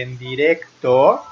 [0.00, 1.22] en directo.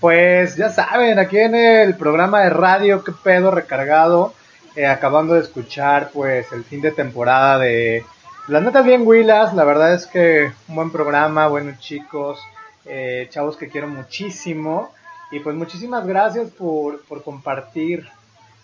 [0.00, 4.32] Pues ya saben, aquí en el programa de radio, qué pedo recargado,
[4.76, 8.04] eh, acabando de escuchar pues el fin de temporada de
[8.48, 12.40] Las Netas Bien Huilas, la verdad es que un buen programa, buenos chicos,
[12.86, 14.92] eh, chavos que quiero muchísimo
[15.30, 18.08] y pues muchísimas gracias por, por compartir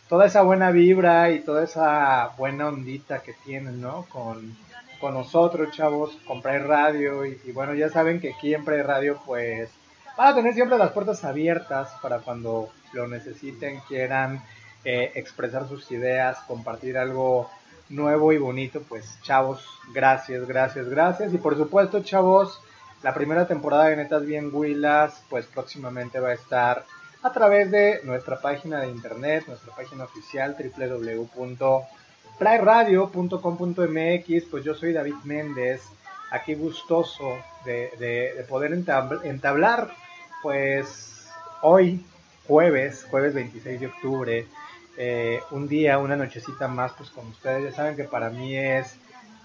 [0.09, 4.07] toda esa buena vibra y toda esa buena ondita que tienen, ¿no?
[4.09, 4.57] Con,
[5.01, 7.25] con nosotros, chavos, con Pride Radio.
[7.25, 9.71] Y, y bueno, ya saben que aquí en Pride Radio, pues,
[10.17, 14.43] van a tener siempre las puertas abiertas para cuando lo necesiten, quieran
[14.85, 17.51] eh, expresar sus ideas, compartir algo
[17.89, 18.83] nuevo y bonito.
[18.89, 21.35] Pues, chavos, gracias, gracias, gracias.
[21.35, 22.61] Y por supuesto, chavos,
[23.03, 26.85] la primera temporada de Netas Bien Huilas, pues próximamente va a estar
[27.23, 30.57] a través de nuestra página de internet, nuestra página oficial
[32.39, 34.45] www.pryradio.com.mx.
[34.51, 35.83] Pues yo soy David Méndez,
[36.31, 39.91] aquí gustoso de, de- de poder entab- entablar,
[40.43, 41.29] pues
[41.63, 42.05] hoy,
[42.47, 44.47] jueves, jueves 26 de octubre,
[44.99, 47.65] eh, un día, una nochecita más, pues con ustedes.
[47.65, 48.97] Ya saben que para mí es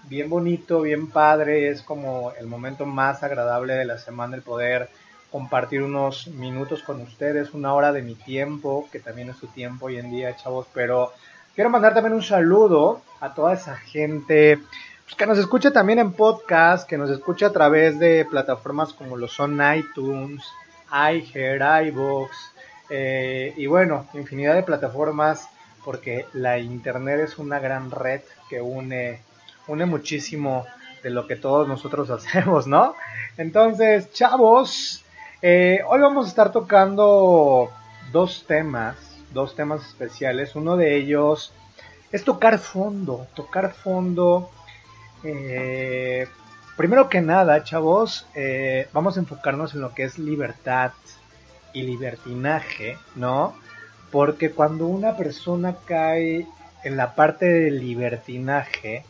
[0.08, 4.88] bien bonito, bien padre, es como el momento más agradable de la semana el poder
[5.30, 9.86] compartir unos minutos con ustedes, una hora de mi tiempo, que también es su tiempo
[9.86, 11.12] hoy en día, chavos, pero
[11.54, 14.58] quiero mandar también un saludo a toda esa gente
[15.04, 19.16] pues, que nos escucha también en podcast, que nos escucha a través de plataformas como
[19.16, 20.42] lo son iTunes,
[20.90, 22.30] iHeart, iVoox,
[22.90, 25.48] eh, y bueno, infinidad de plataformas,
[25.84, 29.20] porque la internet es una gran red que une,
[29.66, 30.66] une muchísimo
[31.02, 32.94] de lo que todos nosotros hacemos, ¿no?
[33.36, 35.04] Entonces, chavos,
[35.40, 37.70] eh, hoy vamos a estar tocando
[38.12, 38.96] dos temas,
[39.32, 40.54] dos temas especiales.
[40.56, 41.52] Uno de ellos
[42.10, 44.50] es tocar fondo, tocar fondo.
[45.24, 46.26] eh,
[46.76, 50.92] primero que nada, chavos, eh, vamos a enfocarnos en lo que es libertad
[51.72, 53.54] y libertinaje, ¿no?
[54.10, 56.46] Porque cuando una persona cae
[56.84, 59.04] en la parte del libertinaje,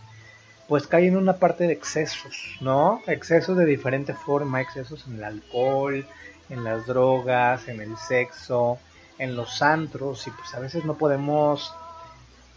[0.69, 3.01] pues cae en una parte de excesos, ¿no?
[3.07, 6.07] Excesos de diferente forma, excesos en el alcohol,
[6.51, 8.79] en las drogas, en el sexo,
[9.19, 11.75] en los antros, y pues a veces no podemos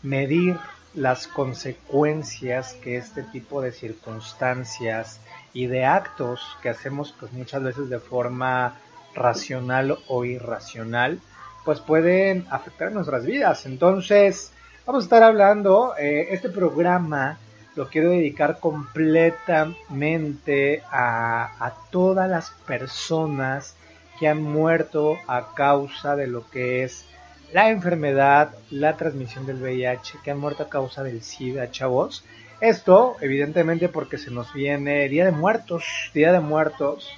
[0.03, 0.57] medir
[0.93, 5.19] las consecuencias que este tipo de circunstancias
[5.53, 8.77] y de actos que hacemos pues muchas veces de forma
[9.13, 11.19] racional o irracional
[11.65, 13.65] pues pueden afectar nuestras vidas.
[13.65, 14.53] Entonces
[14.85, 17.39] vamos a estar hablando eh, este programa
[17.75, 23.75] lo quiero dedicar completamente a, a todas las personas
[24.19, 27.05] que han muerto a causa de lo que es
[27.53, 32.23] la enfermedad, la transmisión del VIH, que han muerto a causa del SIDA, chavos.
[32.59, 37.09] Esto, evidentemente, porque se nos viene Día de Muertos, Día de Muertos.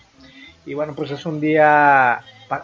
[0.65, 2.21] Y bueno, pues es un día,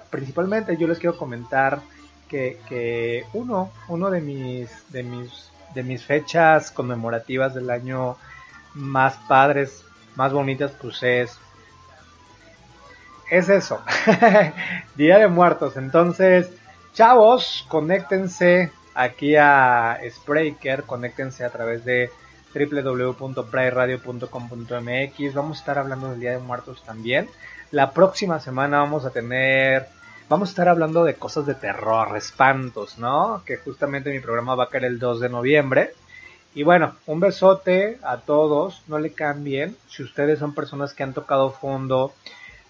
[0.10, 1.82] principalmente yo les quiero comentar
[2.30, 8.18] que, uno, uno de mis, de mis, de mis fechas conmemorativas del año
[8.74, 9.84] más padres,
[10.16, 11.38] más bonitas, pues es,
[13.34, 13.82] es eso,
[14.96, 15.76] Día de Muertos.
[15.76, 16.52] Entonces,
[16.94, 22.12] chavos, conéctense aquí a Spreaker, conéctense a través de
[22.54, 25.34] www.pryradio.com.mx.
[25.34, 27.28] Vamos a estar hablando del Día de Muertos también.
[27.72, 29.88] La próxima semana vamos a tener,
[30.30, 33.42] vamos a estar hablando de cosas de terror, espantos, ¿no?
[33.48, 35.96] Que justamente mi programa va a caer el 2 de noviembre.
[36.54, 39.76] Y bueno, un besote a todos, no le cambien.
[39.88, 42.14] Si ustedes son personas que han tocado fondo,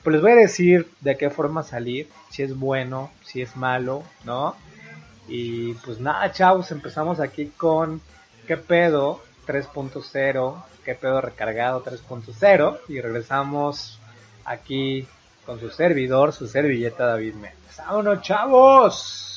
[0.04, 4.04] pues les voy a decir de qué forma salir, si es bueno, si es malo,
[4.26, 4.56] ¿no?
[5.28, 8.02] Y pues nada, chavos, empezamos aquí con
[8.46, 14.00] qué pedo 3.0, qué pedo recargado 3.0 y regresamos
[14.44, 15.08] aquí
[15.46, 17.78] con su servidor, su servilleta David Méndez.
[17.78, 19.30] ¡Vámonos, chavos!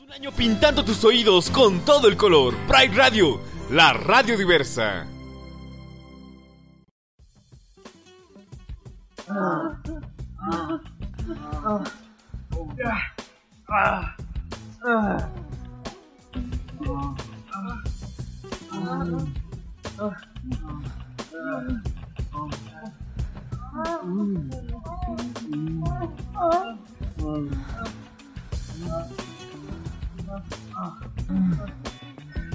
[0.00, 2.54] un año pintando tus oídos con todo el color.
[2.68, 3.40] Pride Radio,
[3.70, 5.06] la radio diversa.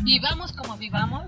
[0.04, 1.24] Vivamos como vivamos.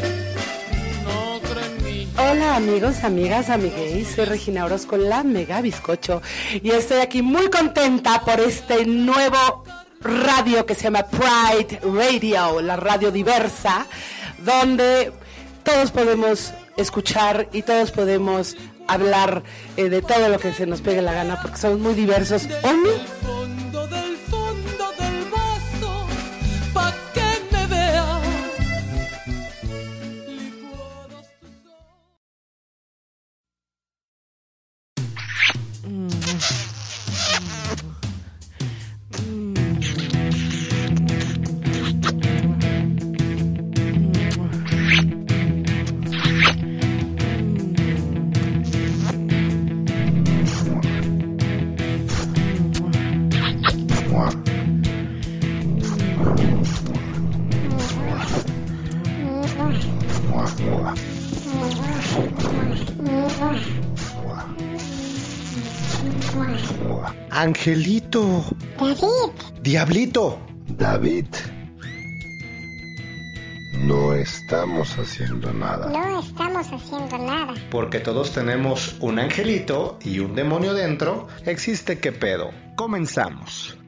[1.04, 2.08] no cree en mí.
[2.16, 6.22] Hola amigos, amigas, amigues, soy Regina Orozco, la Mega Bizcocho,
[6.62, 9.64] y estoy aquí muy contenta por este nuevo
[10.00, 13.86] radio que se llama Pride Radio, la radio diversa,
[14.38, 15.12] donde
[15.66, 19.42] todos podemos escuchar y todos podemos hablar
[19.76, 22.46] eh, de todo lo que se nos pegue la gana porque somos muy diversos.
[22.62, 23.65] ¿O
[67.46, 68.44] Angelito.
[68.76, 69.62] David.
[69.62, 70.36] Diablito.
[70.66, 71.26] David.
[73.84, 75.88] No estamos haciendo nada.
[75.88, 77.54] No estamos haciendo nada.
[77.70, 81.28] Porque todos tenemos un angelito y un demonio dentro.
[81.44, 82.50] Existe qué pedo.
[82.74, 83.78] Comenzamos.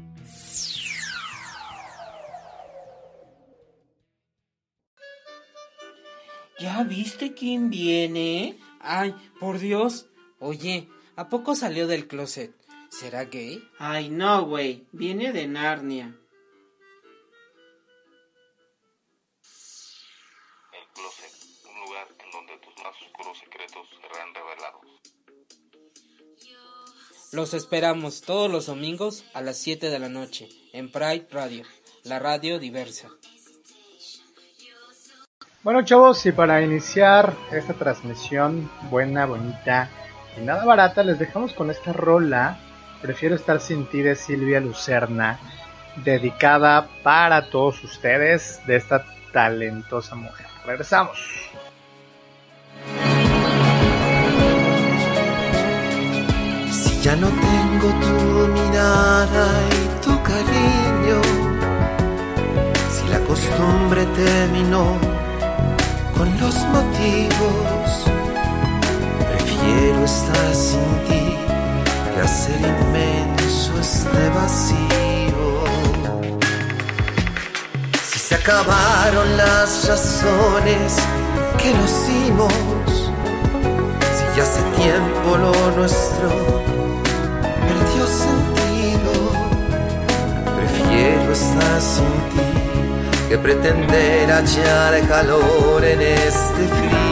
[6.60, 8.56] ¿Ya viste quién viene?
[8.80, 10.06] Ay, por Dios.
[10.38, 12.57] Oye, ¿a poco salió del closet?
[12.90, 13.62] ¿Será gay?
[13.78, 14.88] Ay, no, güey.
[14.92, 16.16] Viene de Narnia.
[20.72, 21.32] El closet,
[21.70, 24.82] un lugar en donde tus más oscuros secretos serán revelados.
[27.32, 31.64] Los esperamos todos los domingos a las 7 de la noche en Pride Radio,
[32.04, 33.10] la radio diversa.
[35.62, 39.90] Bueno chavos, y para iniciar esta transmisión buena, bonita
[40.38, 42.58] y nada barata, les dejamos con esta rola
[43.00, 45.38] Prefiero estar sin ti de Silvia Lucerna,
[46.04, 50.46] dedicada para todos ustedes de esta talentosa mujer.
[50.66, 51.18] Regresamos.
[56.70, 61.20] Si ya no tengo tu mirada y tu cariño,
[62.90, 64.98] si la costumbre terminó
[66.16, 68.04] con los motivos,
[69.30, 71.27] prefiero estar sin ti
[72.20, 75.64] hacer inmenso este vacío.
[78.10, 80.96] Si se acabaron las razones
[81.58, 82.52] que nos dimos,
[84.16, 86.28] si ya hace tiempo lo nuestro
[87.68, 89.12] perdió sentido,
[91.80, 97.07] sin ti que pretender hallar calor en este frío.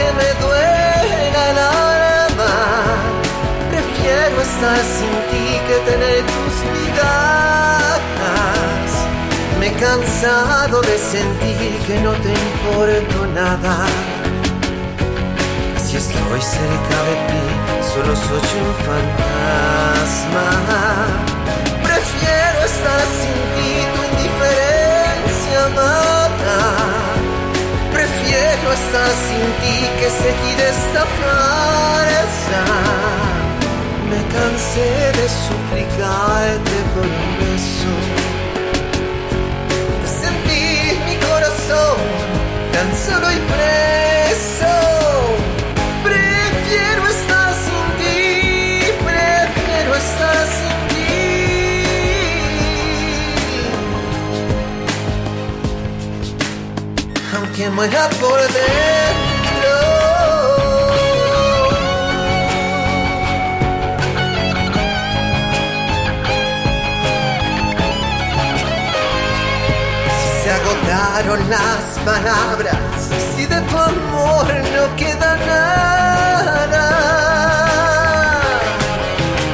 [0.00, 2.54] Aunque me duela el alma.
[3.70, 8.00] Prefiero estar sin ti que tener tus migajas.
[9.58, 13.86] Me he cansado de sentir que no te importo nada.
[15.76, 17.44] Si estoy cerca de ti,
[17.92, 20.48] solo soy un fantasma.
[21.82, 27.09] Prefiero estar sin ti, tu indiferencia mata.
[28.30, 32.62] Prefiero estar sin ti que seguir esta farsa.
[34.08, 37.92] Me cansé de suplicarte por un beso.
[40.02, 41.96] De sentir mi corazón
[42.72, 44.79] tan solo y preso.
[57.62, 58.60] Aunque muera por dentro.
[70.50, 72.76] Agotaron las palabras,
[73.36, 76.86] si de tu amor no queda nada.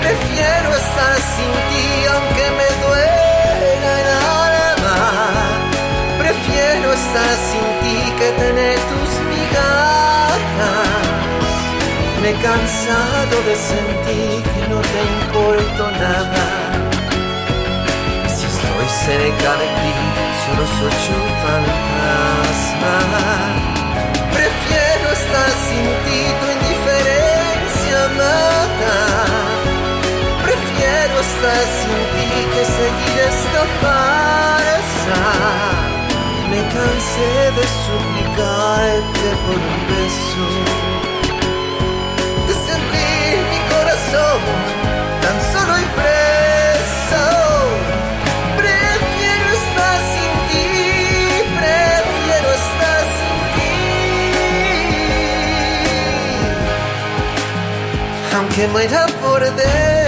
[0.01, 4.17] Prefiero estar sin ti aunque me duela el.
[6.19, 7.66] Prefiero estar sin
[12.43, 16.47] cansado de sentir que no te importo nada.
[18.35, 19.93] Si estoy cerca de ti,
[20.43, 22.97] solo soy un fantasma.
[24.37, 28.97] Prefiero estar sin ti, tu indiferencia mata.
[30.47, 35.21] Prefiero estar sin ti que seguir esta farsa.
[36.51, 41.16] Me cansé de suplicarte por un beso.
[44.17, 44.41] Corazón
[45.23, 47.25] tan solo y preso.
[48.57, 50.69] Prefiero estar sin ti,
[51.59, 53.75] prefiero estar sin ti.
[58.37, 60.06] Aunque muera por dentro.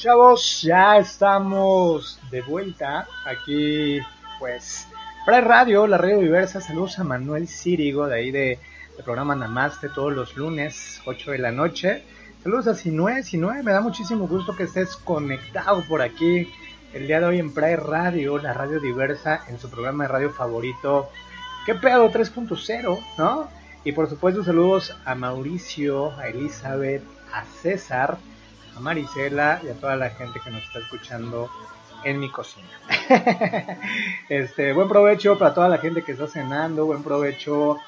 [0.00, 3.98] Chavos, ya estamos de vuelta aquí
[4.38, 4.88] pues
[5.26, 6.62] para Radio, la radio diversa.
[6.62, 8.58] Saludos a Manuel Círigo de ahí de,
[9.04, 12.02] programa Namaste todos los lunes, 8 de la noche.
[12.42, 16.50] Saludos a Sinue, Sinue, me da muchísimo gusto que estés conectado por aquí
[16.94, 20.30] el día de hoy en Pride Radio, la radio diversa, en su programa de radio
[20.30, 21.10] favorito.
[21.66, 23.48] ¿Qué pedo 3.0, no?
[23.84, 27.02] Y por supuesto saludos a Mauricio, a Elizabeth,
[27.34, 28.16] a César,
[28.80, 31.50] Marisela y a toda la gente que nos está escuchando
[32.04, 32.68] en mi cocina.
[34.28, 37.78] este, buen provecho para toda la gente que está cenando, buen provecho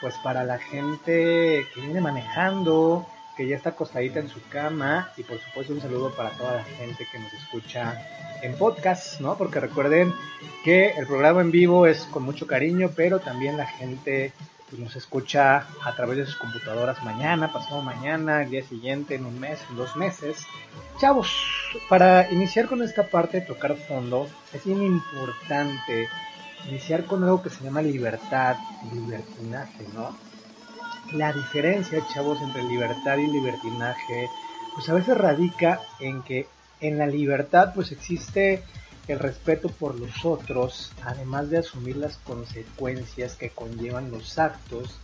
[0.00, 5.22] pues para la gente que viene manejando, que ya está acostadita en su cama y
[5.22, 8.02] por supuesto un saludo para toda la gente que nos escucha
[8.42, 9.38] en podcast, ¿no?
[9.38, 10.12] Porque recuerden
[10.62, 14.32] que el programa en vivo es con mucho cariño, pero también la gente
[14.68, 19.26] pues, nos escucha a través de sus computadoras mañana, pasado mañana, el día siguiente, en
[19.26, 20.46] un mes, en dos meses.
[20.98, 21.30] Chavos,
[21.88, 26.08] para iniciar con esta parte de tocar fondo, es bien importante
[26.68, 28.56] iniciar con algo que se llama libertad
[28.92, 30.16] libertinaje, ¿no?
[31.12, 34.28] La diferencia, chavos, entre libertad y libertinaje,
[34.74, 36.46] pues a veces radica en que
[36.80, 38.62] en la libertad pues existe
[39.08, 44.98] el respeto por los otros, además de asumir las consecuencias que conllevan los actos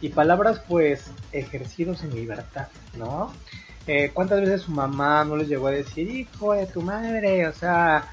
[0.00, 3.32] y palabras pues ejercidos en libertad, ¿no?
[3.86, 7.46] Eh, ¿Cuántas veces su mamá no les llegó a decir, hijo de tu madre?
[7.46, 8.04] O sea,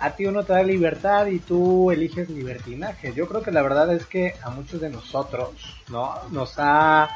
[0.00, 3.12] a ti uno te da libertad y tú eliges libertinaje.
[3.14, 6.14] Yo creo que la verdad es que a muchos de nosotros, ¿no?
[6.30, 7.08] Nos ha...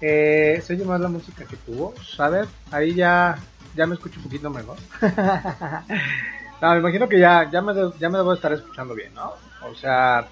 [0.00, 2.48] Eh, se oye más la música que tuvo, ¿sabes?
[2.70, 3.38] Ahí ya,
[3.74, 4.76] ya me escucho un poquito mejor.
[6.72, 9.32] me imagino que ya, ya, me, de- ya me debo estar escuchando bien, ¿no?
[9.70, 10.26] O sea,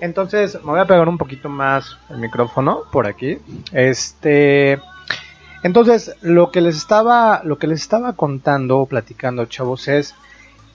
[0.00, 3.38] entonces me voy a pegar un poquito más el micrófono por aquí.
[3.72, 4.80] Este...
[5.62, 10.14] Entonces, lo que les estaba, lo que les estaba contando o platicando, chavos, es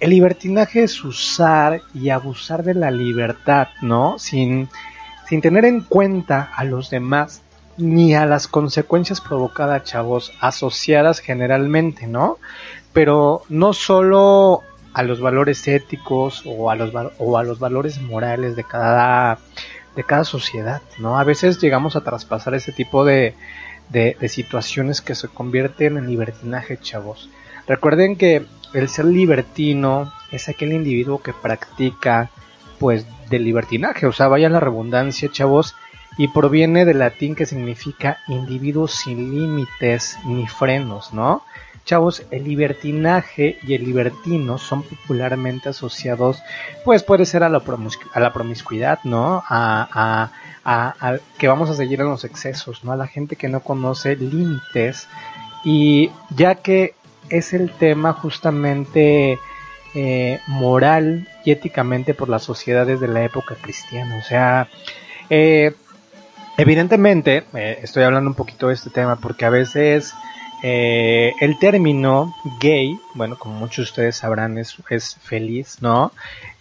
[0.01, 4.17] el libertinaje es usar y abusar de la libertad, ¿no?
[4.17, 4.67] Sin,
[5.29, 7.41] sin tener en cuenta a los demás
[7.77, 12.37] ni a las consecuencias provocadas, chavos, asociadas generalmente, ¿no?
[12.91, 14.61] Pero no solo
[14.93, 19.39] a los valores éticos o a los, o a los valores morales de cada,
[19.95, 21.17] de cada sociedad, ¿no?
[21.17, 23.35] A veces llegamos a traspasar ese tipo de,
[23.89, 27.29] de, de situaciones que se convierten en libertinaje, chavos.
[27.67, 32.29] Recuerden que el ser libertino es aquel individuo que practica,
[32.79, 35.75] pues, del libertinaje, o sea, vaya la redundancia, chavos,
[36.17, 41.43] y proviene del latín que significa individuo sin límites ni frenos, ¿no?
[41.85, 46.41] Chavos, el libertinaje y el libertino son popularmente asociados,
[46.85, 49.43] pues puede ser a la, promiscuidad, ¿no?
[49.47, 50.31] A, a-
[50.63, 52.91] a- a que vamos a seguir en los excesos, ¿no?
[52.91, 55.07] A la gente que no conoce límites
[55.63, 56.93] y ya que
[57.29, 59.39] es el tema justamente
[59.95, 64.67] eh, moral y éticamente por las sociedades de la época cristiana, o sea,
[65.29, 65.73] eh,
[66.57, 70.13] Evidentemente, eh, estoy hablando un poquito de este tema porque a veces
[70.63, 76.11] eh, el término gay, bueno, como muchos de ustedes sabrán, es, es feliz, ¿no?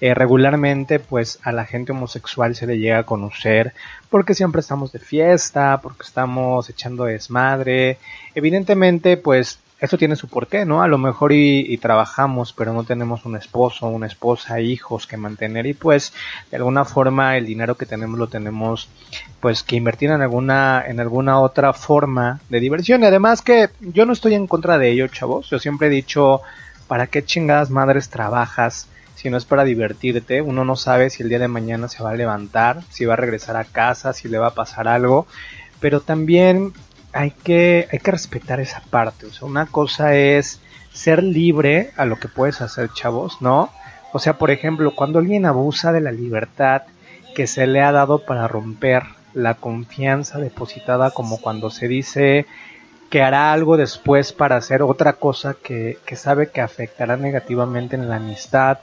[0.00, 3.74] Eh, regularmente, pues a la gente homosexual se le llega a conocer
[4.08, 7.98] porque siempre estamos de fiesta, porque estamos echando desmadre.
[8.34, 10.82] Evidentemente, pues esto tiene su porqué, ¿no?
[10.82, 15.16] A lo mejor y, y trabajamos, pero no tenemos un esposo, una esposa, hijos que
[15.16, 16.12] mantener y pues
[16.50, 18.88] de alguna forma el dinero que tenemos lo tenemos
[19.40, 24.04] pues que invertir en alguna en alguna otra forma de diversión y además que yo
[24.04, 25.48] no estoy en contra de ello, chavos.
[25.48, 26.42] Yo siempre he dicho,
[26.86, 28.86] ¿para qué chingadas madres trabajas?
[29.14, 32.10] Si no es para divertirte, uno no sabe si el día de mañana se va
[32.10, 35.26] a levantar, si va a regresar a casa, si le va a pasar algo,
[35.78, 36.72] pero también
[37.12, 39.26] hay que, hay que respetar esa parte.
[39.26, 40.60] O sea, una cosa es
[40.92, 43.70] ser libre a lo que puedes hacer, chavos, ¿no?
[44.12, 46.82] O sea, por ejemplo, cuando alguien abusa de la libertad
[47.34, 52.46] que se le ha dado para romper la confianza depositada, como cuando se dice
[53.08, 58.08] que hará algo después para hacer otra cosa que, que sabe que afectará negativamente en
[58.08, 58.78] la amistad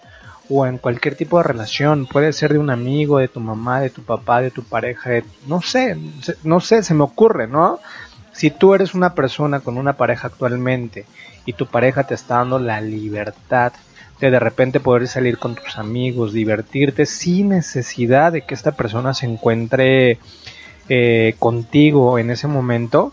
[0.49, 2.05] o en cualquier tipo de relación.
[2.05, 5.11] Puede ser de un amigo, de tu mamá, de tu papá, de tu pareja,
[5.45, 5.97] no sé,
[6.43, 7.79] no sé, se me ocurre, ¿no?
[8.37, 11.07] Si tú eres una persona con una pareja actualmente
[11.47, 13.73] y tu pareja te está dando la libertad
[14.19, 19.15] de de repente poder salir con tus amigos, divertirte sin necesidad de que esta persona
[19.15, 20.19] se encuentre
[20.87, 23.11] eh, contigo en ese momento,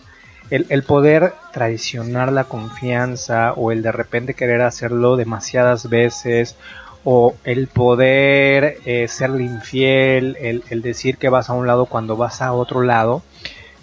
[0.50, 6.54] el, el poder traicionar la confianza o el de repente querer hacerlo demasiadas veces
[7.02, 12.14] o el poder eh, serle infiel, el, el decir que vas a un lado cuando
[12.14, 13.22] vas a otro lado,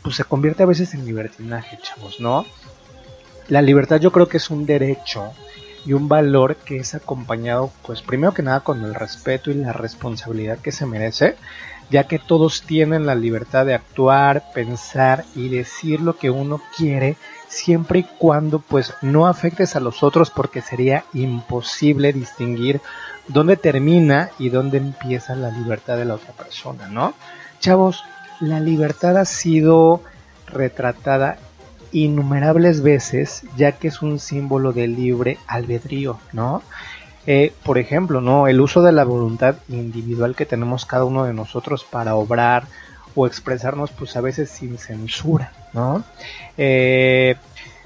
[0.01, 2.45] pues se convierte a veces en libertinaje, chavos, ¿no?
[3.47, 5.31] La libertad yo creo que es un derecho
[5.85, 9.73] y un valor que es acompañado, pues primero que nada con el respeto y la
[9.73, 11.35] responsabilidad que se merece,
[11.89, 17.17] ya que todos tienen la libertad de actuar, pensar y decir lo que uno quiere,
[17.47, 22.79] siempre y cuando pues no afectes a los otros porque sería imposible distinguir
[23.27, 27.13] dónde termina y dónde empieza la libertad de la otra persona, ¿no?
[27.59, 28.03] Chavos,
[28.41, 30.01] la libertad ha sido
[30.47, 31.37] retratada
[31.91, 36.61] innumerables veces, ya que es un símbolo de libre albedrío, ¿no?
[37.27, 38.47] Eh, por ejemplo, ¿no?
[38.47, 42.65] El uso de la voluntad individual que tenemos cada uno de nosotros para obrar
[43.13, 46.03] o expresarnos, pues a veces sin censura, ¿no?
[46.57, 47.35] Eh,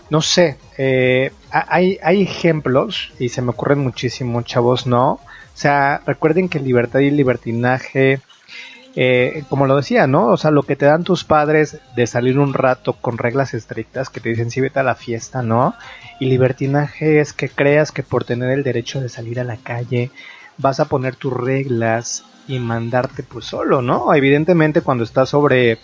[0.09, 5.13] no sé, eh, ha- hay, hay ejemplos y se me ocurren muchísimo, chavos, ¿no?
[5.13, 5.19] O
[5.57, 8.19] sea, recuerden que libertad y libertinaje
[8.95, 10.27] eh, como lo decía, ¿no?
[10.27, 14.09] O sea, lo que te dan tus padres de salir un rato con reglas estrictas
[14.09, 15.75] que te dicen sí vete a la fiesta, ¿no?
[16.19, 20.11] Y libertinaje es que creas que por tener el derecho de salir a la calle
[20.57, 24.13] vas a poner tus reglas y mandarte pues solo, ¿no?
[24.13, 25.79] Evidentemente cuando estás sobre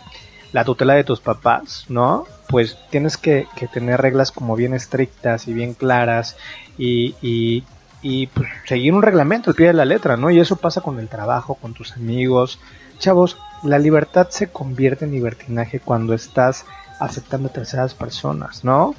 [0.54, 2.26] la tutela de tus papás, ¿no?
[2.48, 6.38] Pues tienes que, que tener reglas como bien estrictas y bien claras
[6.78, 7.64] y, y,
[8.02, 10.30] y pues, seguir un reglamento al pie de la letra, ¿no?
[10.30, 12.60] Y eso pasa con el trabajo, con tus amigos.
[13.02, 16.66] Chavos, la libertad se convierte en libertinaje cuando estás
[17.00, 18.94] aceptando a terceras personas, ¿no?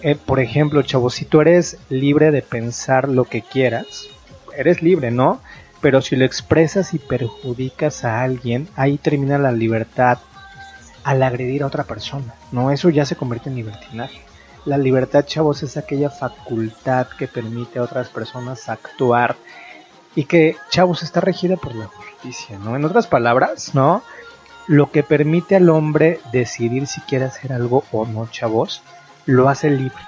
[0.00, 4.08] Eh, por ejemplo, chavos, si tú eres libre de pensar lo que quieras,
[4.56, 5.42] eres libre, ¿no?
[5.82, 10.16] Pero si lo expresas y perjudicas a alguien, ahí termina la libertad
[11.04, 12.70] al agredir a otra persona, ¿no?
[12.70, 14.22] Eso ya se convierte en libertinaje.
[14.64, 19.36] La libertad, chavos, es aquella facultad que permite a otras personas actuar
[20.16, 22.74] y que, chavos, está regida por la justicia, ¿no?
[22.74, 24.02] En otras palabras, ¿no?
[24.66, 28.82] Lo que permite al hombre decidir si quiere hacer algo o no, chavos,
[29.26, 30.02] lo hace libre,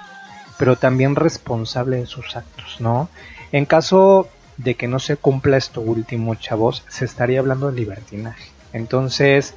[0.57, 3.07] pero también responsable de sus actos, ¿no?
[3.51, 8.49] En caso de que no se cumpla esto último, chavos, se estaría hablando de libertinaje.
[8.73, 9.53] Entonces,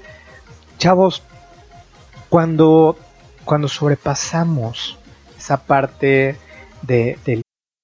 [0.76, 1.22] chavos,
[2.28, 2.98] cuando,
[3.44, 4.98] cuando sobrepasamos
[5.38, 6.36] esa parte
[6.82, 7.42] de, del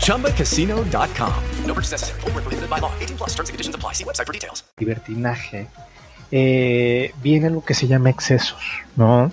[0.00, 1.42] ChumbaCasino.com.
[1.66, 2.20] No purchase necessary.
[2.22, 2.92] Full prohibited by law.
[2.98, 3.94] 18 plus terms and conditions apply.
[3.94, 4.64] See website for details.
[4.78, 5.66] libertinaje,
[6.30, 8.62] eh, viene lo que se llama excesos,
[8.96, 9.32] ¿no?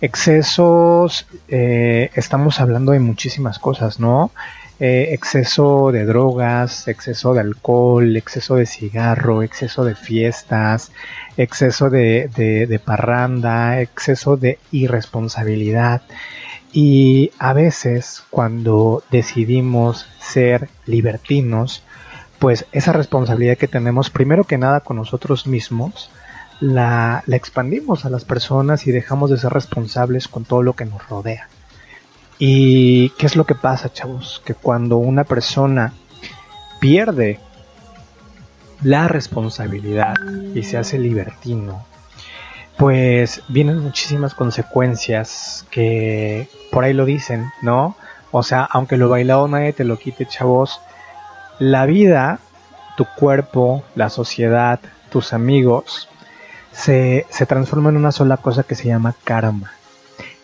[0.00, 4.30] Excesos, eh, estamos hablando de muchísimas cosas, ¿no?
[4.78, 10.90] Eh, exceso de drogas, exceso de alcohol, exceso de cigarro, exceso de fiestas,
[11.36, 16.00] exceso de, de, de parranda, exceso de irresponsabilidad.
[16.72, 21.82] Y a veces cuando decidimos ser libertinos,
[22.38, 26.10] pues esa responsabilidad que tenemos primero que nada con nosotros mismos,
[26.60, 30.84] la, la expandimos a las personas y dejamos de ser responsables con todo lo que
[30.84, 31.48] nos rodea.
[32.38, 34.40] ¿Y qué es lo que pasa, chavos?
[34.44, 35.92] Que cuando una persona
[36.80, 37.38] pierde
[38.82, 40.14] la responsabilidad
[40.54, 41.84] y se hace libertino,
[42.80, 47.94] pues vienen muchísimas consecuencias que por ahí lo dicen, ¿no?
[48.30, 50.80] O sea, aunque lo bailado nadie te lo quite, chavos,
[51.58, 52.38] la vida,
[52.96, 56.08] tu cuerpo, la sociedad, tus amigos,
[56.72, 59.72] se, se transforma en una sola cosa que se llama karma.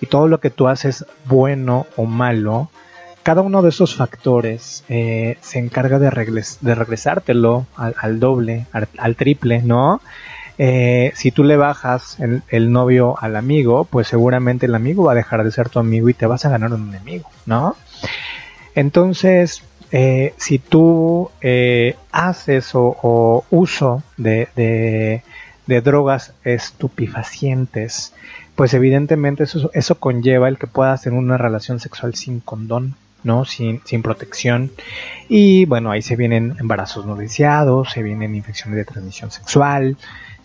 [0.03, 2.69] Y todo lo que tú haces, bueno o malo,
[3.23, 8.67] cada uno de esos factores eh, se encarga de, regres de regresártelo al, al doble,
[8.73, 10.03] al, triple, ¿no?
[10.59, 15.17] Eh, si tú le bajas el, novio al amigo, pues seguramente el amigo va a
[15.17, 17.77] dejar de ser tu amigo y te vas a ganar un enemigo, ¿no?
[18.75, 25.23] Entonces, eh, si tú eh, haces o, o uso de, de,
[25.67, 28.15] de, drogas estupefacientes,
[28.55, 33.45] pues evidentemente eso, eso conlleva el que puedas tener una relación sexual sin condón, ¿no?
[33.45, 34.71] Sin, sin protección.
[35.29, 39.97] Y bueno, ahí se vienen embarazos no deseados, se vienen infecciones de transmisión sexual,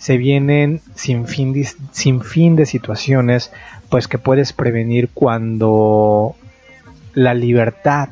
[0.01, 3.53] se vienen sin fin, de, sin fin de situaciones,
[3.87, 6.35] pues que puedes prevenir cuando
[7.13, 8.09] la libertad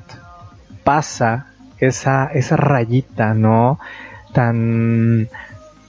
[0.84, 1.47] pasa
[1.80, 3.80] esa, esa rayita, ¿no?
[4.34, 5.30] Tan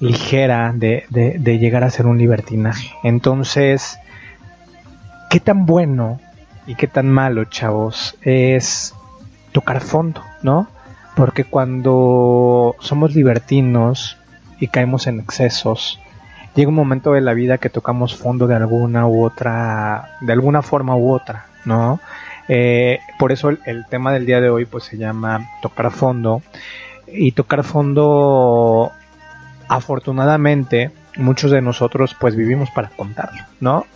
[0.01, 2.95] ligera de, de, de, llegar a ser un libertinaje.
[3.03, 3.99] Entonces,
[5.29, 6.19] ¿qué tan bueno
[6.67, 8.95] y qué tan malo, chavos, es
[9.53, 10.67] tocar fondo, ¿no?
[11.15, 14.17] Porque cuando somos libertinos
[14.61, 15.99] y caemos en excesos,
[16.55, 20.63] llega un momento de la vida que tocamos fondo de alguna u otra, de alguna
[20.63, 21.99] forma u otra, ¿no?
[22.49, 26.43] Eh, por eso el, el, tema del día de hoy pues se llama tocar fondo
[27.07, 28.91] y tocar fondo
[29.69, 33.87] afortunadamente muchos de nosotros pues vivimos para contarlo, ¿no?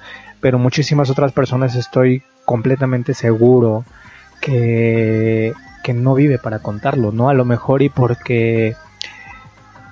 [0.41, 3.85] Pero muchísimas otras personas estoy completamente seguro
[4.41, 7.29] que, que no vive para contarlo, ¿no?
[7.29, 8.77] A lo mejor y porque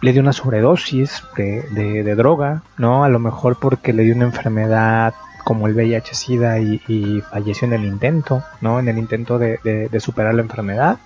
[0.02, 3.04] le dio una sobredosis de, de- de droga, ¿no?
[3.04, 7.84] A lo mejor porque le dio una enfermedad como el VIH-Sida y, falleció en el
[7.84, 8.78] intento, ¿no?
[8.78, 10.98] En el intento de, de- de superar la enfermedad.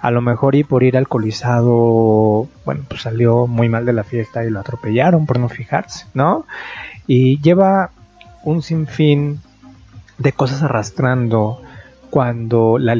[0.00, 4.44] A lo mejor y por ir alcoholizado, bueno, pues salió muy mal de la fiesta
[4.44, 6.44] y lo atropellaron por no fijarse, ¿no?
[7.06, 7.90] Y lleva
[8.42, 9.40] un sinfín
[10.18, 11.62] de cosas arrastrando
[12.12, 12.94] cuando la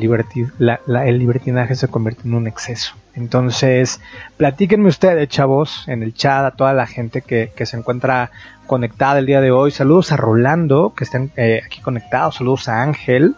[0.87, 2.95] la- el libertinaje se convierte en un exceso.
[3.15, 4.01] Entonces,
[4.39, 8.31] platíquenme ustedes, chavos, en el chat, a toda la gente que, que se encuentra
[8.67, 9.71] conectada el día de hoy.
[9.71, 12.37] Saludos a Rolando, que están eh, aquí conectados.
[12.37, 13.35] Saludos a Ángel.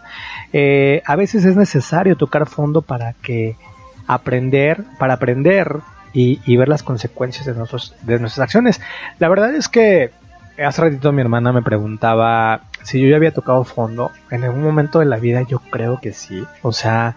[0.53, 3.57] Eh, a veces es necesario tocar fondo para que
[4.07, 5.79] aprender, para aprender
[6.13, 8.81] y, y ver las consecuencias de, nuestros, de nuestras acciones.
[9.19, 10.13] La verdad es que
[10.65, 14.13] hace ratito mi hermana me preguntaba si yo ya había tocado fondo.
[14.31, 16.45] En algún momento de la vida yo creo que sí.
[16.63, 17.17] O sea,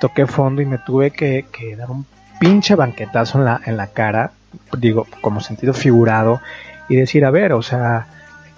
[0.00, 1.46] toqué fondo y me tuve que,
[1.78, 2.04] dar un
[2.40, 4.32] pinche banquetazo en la, en la cara,
[4.76, 6.40] digo, como sentido figurado,
[6.88, 8.06] y decir, a ver, o sea,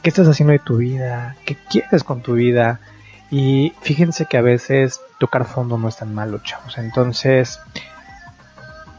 [0.02, 1.36] ¿qué estás haciendo de tu vida?
[1.44, 2.80] ¿Qué quieres con tu vida?
[3.30, 6.78] Y fíjense que a veces tocar fondo no es tan malo, chavos.
[6.78, 7.60] Entonces,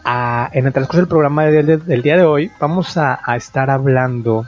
[0.05, 4.45] en el transcurso del programa del, día de hoy, vamos a estar hablando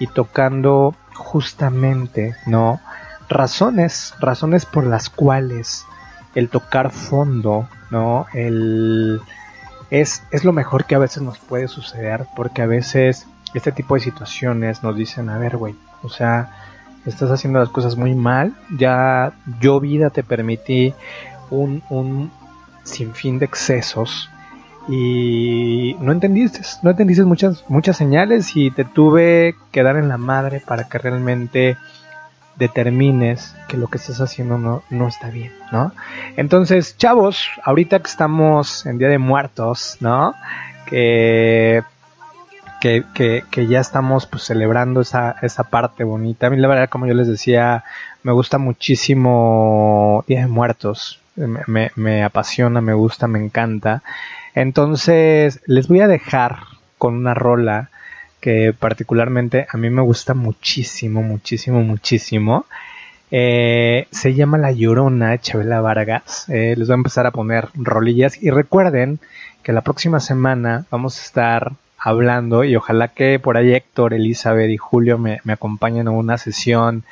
[0.00, 2.80] y tocando justamente, ¿no?
[3.28, 5.84] Razones, razones por las cuales
[6.34, 8.26] el tocar fondo, ¿no?
[8.32, 9.20] El,
[9.90, 13.94] es, es lo mejor que a veces nos puede suceder, porque a veces este tipo
[13.94, 16.50] de situaciones nos dicen, a ver, güey, o sea,
[17.04, 20.94] estás haciendo las cosas muy mal, ya yo vida te permití
[21.50, 22.30] un, un
[22.82, 24.29] sinfín de excesos
[24.90, 30.18] y no entendiste, no entendiste muchas, muchas señales y te tuve que dar en la
[30.18, 31.76] madre para que realmente
[32.56, 35.92] determines que lo que estás haciendo no, no está bien, ¿no?
[36.36, 40.34] Entonces, chavos, ahorita que estamos en Día de Muertos, ¿no?
[40.86, 41.82] Que,
[42.80, 46.48] que, que, que ya estamos pues celebrando esa, esa parte bonita.
[46.48, 47.84] A mí la verdad, como yo les decía,
[48.22, 51.20] me gusta muchísimo Día de Muertos.
[51.36, 54.02] Me, apasiona, me gusta, me encanta.
[54.54, 56.58] Entonces, les voy a dejar
[56.98, 57.90] con una rola
[58.40, 62.66] que particularmente a mí me gusta muchísimo, muchísimo, muchísimo.
[63.30, 66.48] Eh, se llama La Llorona, Chabela Vargas.
[66.48, 68.42] Eh, les voy a empezar a poner rolillas.
[68.42, 69.20] Y recuerden
[69.62, 74.70] que la próxima semana vamos a estar hablando y ojalá que por ahí Héctor, Elizabeth
[74.70, 77.04] y Julio me, me acompañen a una sesión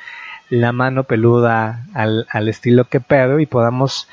[0.49, 4.07] la mano peluda al, al estilo que pedo y podamos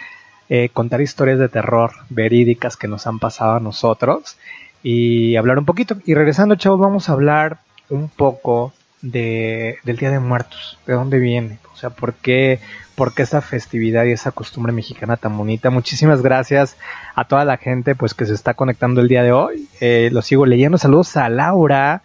[0.49, 4.37] eh, contar historias de terror verídicas que nos han pasado a nosotros
[4.83, 5.97] y hablar un poquito.
[6.07, 11.19] Y regresando, chavos, vamos a hablar un poco de, del Día de Muertos, de dónde
[11.19, 12.59] viene, o sea, por qué,
[12.95, 15.71] por qué esa festividad y esa costumbre mexicana tan bonita.
[15.71, 16.77] Muchísimas gracias
[17.15, 19.69] a toda la gente pues que se está conectando el día de hoy.
[19.81, 20.79] Eh, lo sigo leyendo.
[20.79, 22.03] Saludos a Laura.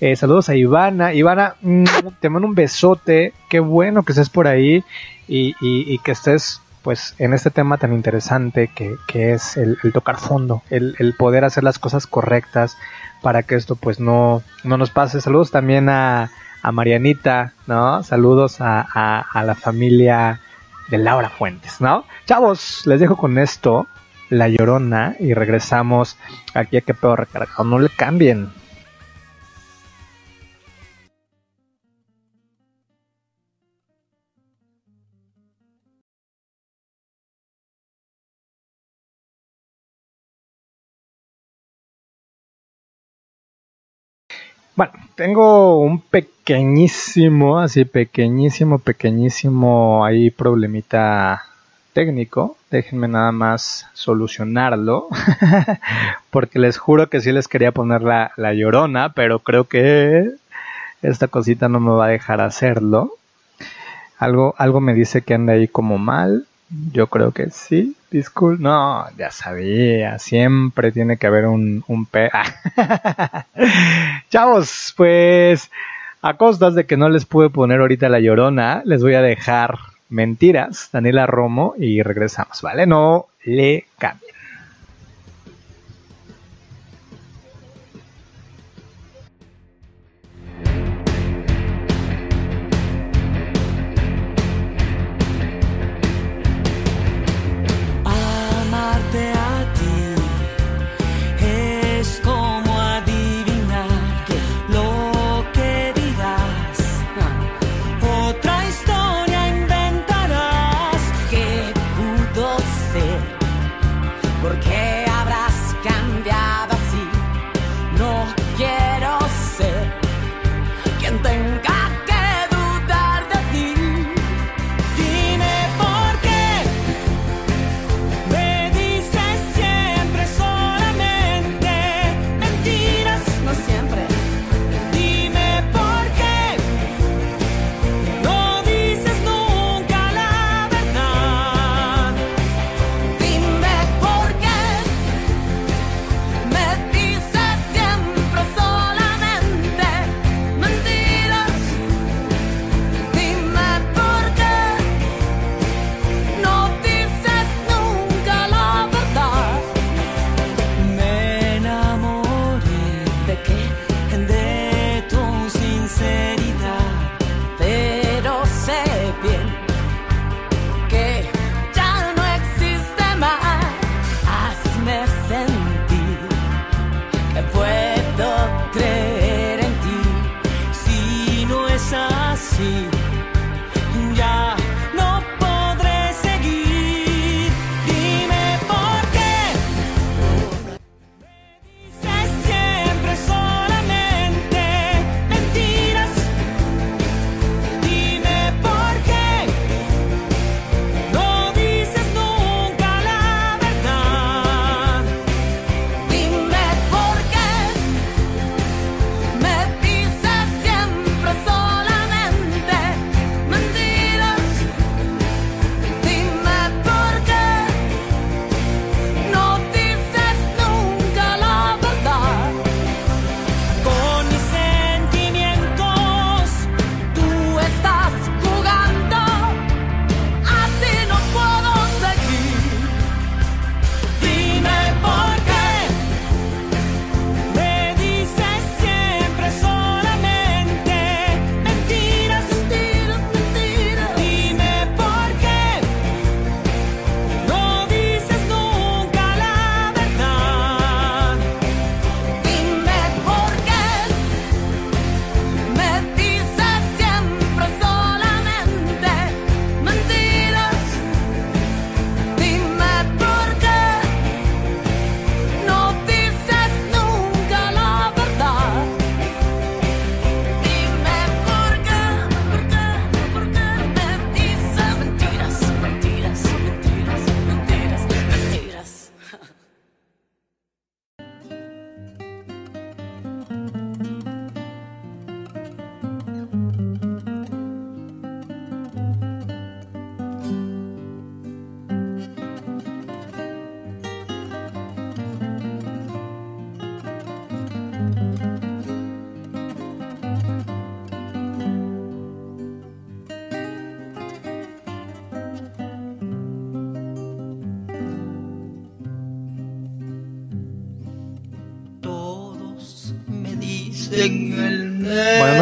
[0.00, 1.14] Eh, saludos a Ivana.
[1.14, 1.84] Ivana, mm,
[2.20, 3.32] te mando un besote.
[3.48, 4.84] Qué bueno que estés por ahí
[5.26, 9.92] y- y que estés pues en este tema tan interesante que, que es el, el
[9.92, 12.76] tocar fondo, el, el poder hacer las cosas correctas
[13.22, 15.22] para que esto pues no, no nos pase.
[15.22, 16.30] Saludos también a,
[16.62, 18.02] a Marianita, ¿no?
[18.02, 20.40] Saludos a, a, a la familia
[20.88, 22.04] de Laura Fuentes, ¿no?
[22.26, 23.86] Chavos, les dejo con esto,
[24.28, 26.18] La Llorona, y regresamos
[26.52, 27.64] aquí a que pedo recargado.
[27.64, 28.52] No le cambien.
[44.76, 51.44] Bueno, tengo un pequeñísimo, así pequeñísimo, pequeñísimo ahí problemita
[51.92, 52.56] técnico.
[52.72, 55.08] Déjenme nada más solucionarlo.
[56.30, 60.28] Porque les juro que sí les quería poner la, la llorona, pero creo que
[61.02, 63.12] esta cosita no me va a dejar hacerlo.
[64.18, 66.46] Algo, algo me dice que anda ahí como mal.
[66.92, 67.96] Yo creo que sí.
[68.10, 68.62] Disculpe.
[68.62, 70.18] No, ya sabía.
[70.18, 72.30] Siempre tiene que haber un, un pe.
[74.30, 75.70] Chavos, pues
[76.22, 79.78] a costas de que no les pude poner ahorita la llorona, les voy a dejar
[80.08, 82.86] mentiras, Daniela Romo, y regresamos, ¿vale?
[82.86, 84.23] No le cambien.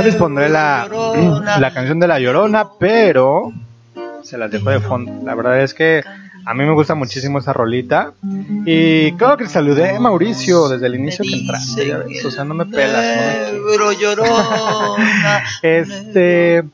[0.03, 0.88] No les pondré la,
[1.59, 3.53] la canción de La Llorona, pero
[4.23, 5.12] se las dejo de fondo.
[5.25, 6.03] La verdad es que
[6.45, 8.12] a mí me gusta muchísimo esa rolita.
[8.67, 12.45] Y claro que saludé a Mauricio desde el inicio que entraste, ya ves, O sea,
[12.45, 14.97] no me pelas, no.
[15.62, 16.65] Este.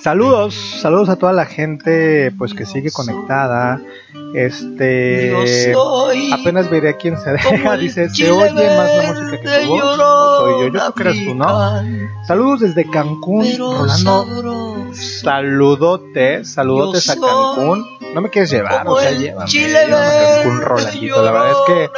[0.00, 3.80] Saludos, saludos a toda la gente pues que sigue conectada.
[4.34, 5.34] Este
[6.32, 9.80] apenas veré a quién se deja, dice, se oye más la música que tu voz.
[9.80, 11.82] llorona Soy yo, yo creo que eres tú, ¿no?
[12.26, 14.88] Saludos desde Cancún, Rolando.
[14.92, 17.84] Saludotes, saludotes a Cancún.
[18.14, 21.22] No me quieres llevar, o sea, llévame, llévame a Cancún, Rolandito.
[21.22, 21.90] La verdad es que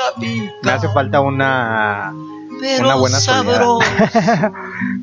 [0.63, 2.15] me hace falta una
[2.61, 3.65] pero una buena soledad.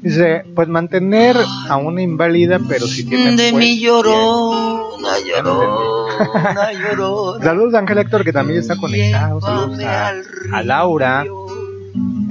[0.01, 1.35] Dice, pues mantener
[1.69, 7.43] a una inválida, pero si tiene de pues, mi llorona, llorona, llorona.
[7.43, 10.13] Saludos a Ángel Héctor que también está conectado, saludos a,
[10.53, 11.25] a Laura.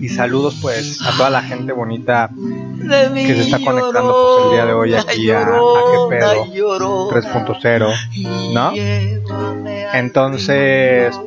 [0.01, 4.51] y saludos pues a toda la gente bonita De que se está conectando pues el
[4.53, 6.53] día de hoy aquí a, a qué pedo.
[6.55, 8.73] llorona, 3.0, ¿no?
[9.95, 11.19] Entonces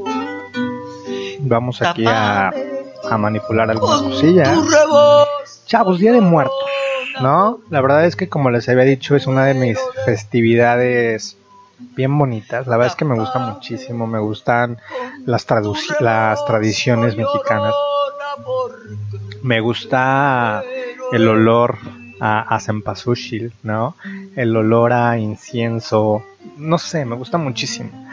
[1.39, 2.51] vamos aquí a,
[3.09, 4.43] a manipular alguna cosilla.
[5.65, 6.55] Chavos, Día de Muertos,
[7.21, 7.59] ¿no?
[7.69, 11.37] La verdad es que como les había dicho es una de mis festividades
[11.95, 12.67] bien bonitas.
[12.67, 14.79] La verdad es que me gusta muchísimo, me gustan
[15.25, 15.45] las,
[15.99, 17.73] las tradiciones mexicanas.
[19.41, 20.63] Me gusta
[21.11, 21.77] el olor
[22.19, 23.95] a, a cempasúchil, ¿no?
[24.35, 26.23] El olor a incienso,
[26.57, 28.08] no sé, me gusta muchísimo.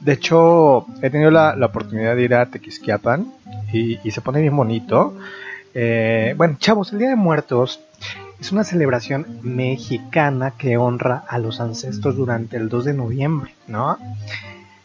[0.00, 3.32] De hecho, he tenido la, oportunidad de ir a Tequisquiapan
[3.72, 5.14] y, se pone bien bonito.
[5.74, 7.80] Eh, bueno, chavos, el Día de Muertos
[8.40, 13.98] Es una celebración mexicana que honra a los ancestros durante el 2 de noviembre, ¿no?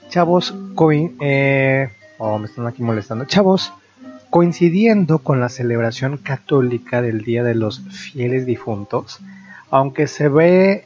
[0.09, 0.53] Chavos,
[1.21, 1.89] eh,
[2.19, 2.41] oh.
[3.25, 3.73] Chavos,
[4.29, 9.21] coincidiendo con la celebración católica del Día de los Fieles Difuntos,
[9.71, 10.85] aunque se ve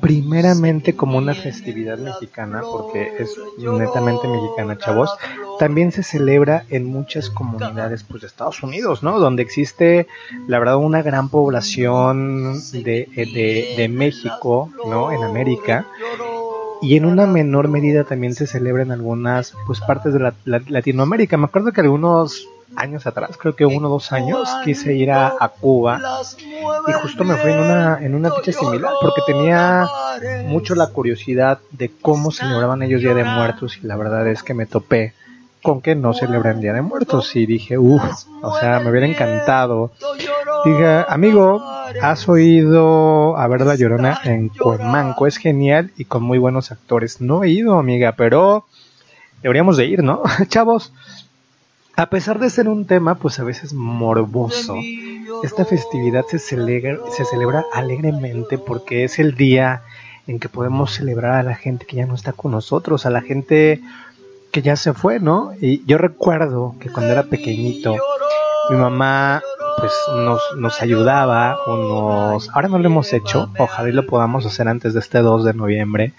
[0.00, 5.10] primeramente como una festividad mexicana, porque es netamente mexicana, chavos,
[5.58, 9.18] también se celebra en muchas comunidades pues, de Estados Unidos, ¿no?
[9.18, 10.06] Donde existe,
[10.46, 15.12] la verdad, una gran población de, de, de México, ¿no?
[15.12, 15.86] En América.
[16.80, 20.62] Y en una menor medida también se celebra en algunas pues partes de la- la-
[20.68, 21.36] Latinoamérica.
[21.36, 22.46] Me acuerdo que algunos
[22.76, 26.00] años atrás, creo que uno o dos años, quise ir a, a Cuba
[26.86, 29.86] y justo me fui en una, en una fecha similar porque tenía
[30.46, 34.54] mucho la curiosidad de cómo celebraban ellos Día de Muertos y la verdad es que
[34.54, 35.14] me topé
[35.62, 39.90] con que no celebran Día de Muertos y dije, uff, o sea, me hubiera encantado.
[40.64, 41.60] Dije, amigo,
[42.00, 47.20] has oído a ver La Llorona en Cuemanco, es genial y con muy buenos actores.
[47.20, 48.66] No he ido, amiga, pero
[49.42, 50.22] deberíamos de ir, ¿no?
[50.48, 50.92] Chavos,
[51.98, 54.76] a pesar de ser un tema pues a veces morboso,
[55.42, 59.82] esta festividad se celebra, se celebra alegremente porque es el día
[60.28, 63.20] en que podemos celebrar a la gente que ya no está con nosotros, a la
[63.20, 63.80] gente
[64.52, 65.54] que ya se fue, ¿no?
[65.60, 67.96] Y yo recuerdo que cuando era pequeñito,
[68.70, 69.42] mi mamá
[69.78, 71.76] pues nos, nos ayudaba o
[72.32, 72.48] nos...
[72.50, 75.54] Ahora no lo hemos hecho, ojalá y lo podamos hacer antes de este 2 de
[75.54, 76.12] noviembre,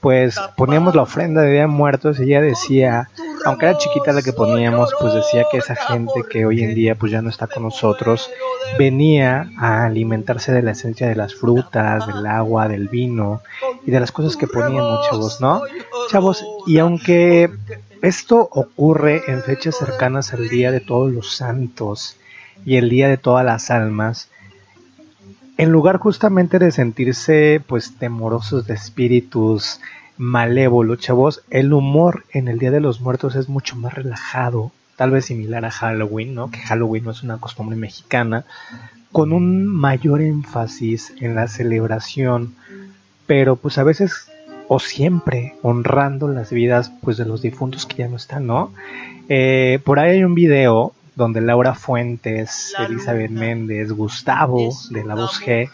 [0.00, 3.10] pues poníamos la ofrenda de Día de Muertos y ella decía,
[3.44, 6.94] aunque era chiquita la que poníamos, pues decía que esa gente que hoy en día
[6.94, 8.30] pues ya no está con nosotros,
[8.78, 13.42] venía a alimentarse de la esencia de las frutas, del agua, del vino
[13.86, 15.62] y de las cosas que poníamos, chavos, ¿no?
[16.08, 17.50] Chavos, y aunque
[18.02, 22.16] esto ocurre en fechas cercanas al Día de Todos los Santos
[22.64, 24.28] y el Día de Todas las Almas,
[25.56, 29.80] en lugar justamente de sentirse pues temorosos de espíritus
[30.20, 35.12] malévolos, chavos, el humor en el Día de los Muertos es mucho más relajado, tal
[35.12, 36.50] vez similar a Halloween, ¿no?
[36.50, 38.44] Que Halloween no es una costumbre mexicana,
[39.12, 42.54] con un mayor énfasis en la celebración,
[43.26, 44.30] pero pues a veces
[44.68, 48.74] o siempre honrando las vidas pues de los difuntos que ya no están, ¿no?
[49.30, 55.40] Eh, por ahí hay un video donde Laura Fuentes, Elizabeth Méndez, Gustavo de la Voz
[55.40, 55.70] G,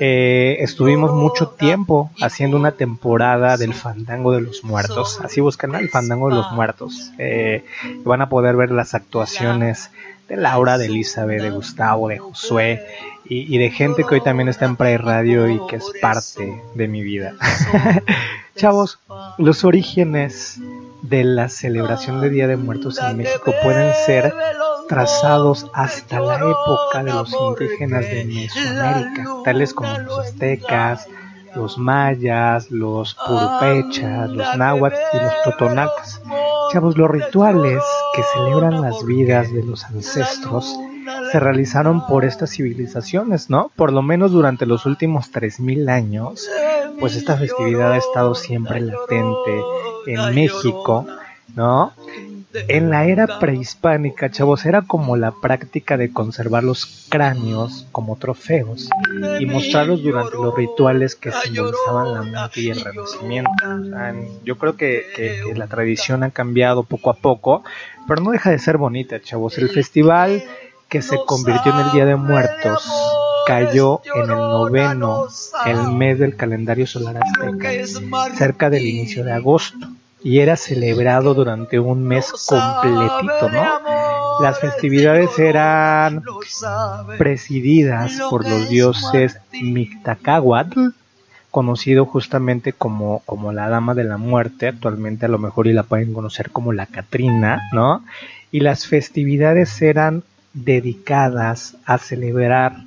[0.00, 5.20] eh, estuvimos mucho tiempo haciendo una temporada del Fandango de los Muertos.
[5.22, 7.12] Así buscan el Fandango de los Muertos.
[7.18, 7.64] Eh,
[8.04, 9.90] van a poder ver las actuaciones
[10.28, 12.84] de Laura, de Elizabeth, de Gustavo, de Josué
[13.26, 16.62] y, y de gente que hoy también está en Pride Radio y que es parte
[16.74, 17.34] de mi vida.
[18.56, 19.00] Chavos,
[19.36, 20.60] los orígenes
[21.02, 24.32] de la celebración de Día de Muertos en México pueden ser
[24.88, 31.06] trazados hasta la época de los indígenas de Mesoamérica, tales como los aztecas,
[31.54, 36.20] los mayas, los purupechas, los náhuatl y los totonacas.
[36.72, 37.82] Chavos, los rituales
[38.14, 40.76] que celebran las vidas de los ancestros
[41.30, 43.70] se realizaron por estas civilizaciones, ¿no?
[43.76, 46.48] Por lo menos durante los últimos 3000 años,
[46.98, 49.62] pues esta festividad ha estado siempre latente
[50.06, 51.06] en México,
[51.54, 51.92] ¿no?
[52.68, 58.88] En la era prehispánica, chavos, era como la práctica de conservar los cráneos como trofeos
[59.40, 63.50] y mostrarlos durante los rituales que simbolizaban la muerte y el renacimiento.
[63.64, 67.64] O sea, yo creo que, que- que la tradición ha cambiado poco a poco,
[68.06, 69.58] pero no deja de ser bonita, chavos.
[69.58, 70.42] El festival
[70.88, 72.88] que se convirtió en el Día de Muertos
[73.46, 75.26] cayó en el noveno,
[75.66, 77.70] el mes del calendario solar azteca,
[78.36, 79.86] cerca del inicio de agosto,
[80.24, 83.64] y era celebrado durante un mes completito, ¿no?
[84.40, 86.24] Las festividades eran
[87.18, 90.88] presididas por los dioses Mictacahuatl,
[91.50, 95.84] conocido justamente como, como la Dama de la Muerte, actualmente a lo mejor y la
[95.84, 98.02] pueden conocer como la Catrina, ¿no?
[98.50, 102.86] Y las festividades eran dedicadas a celebrar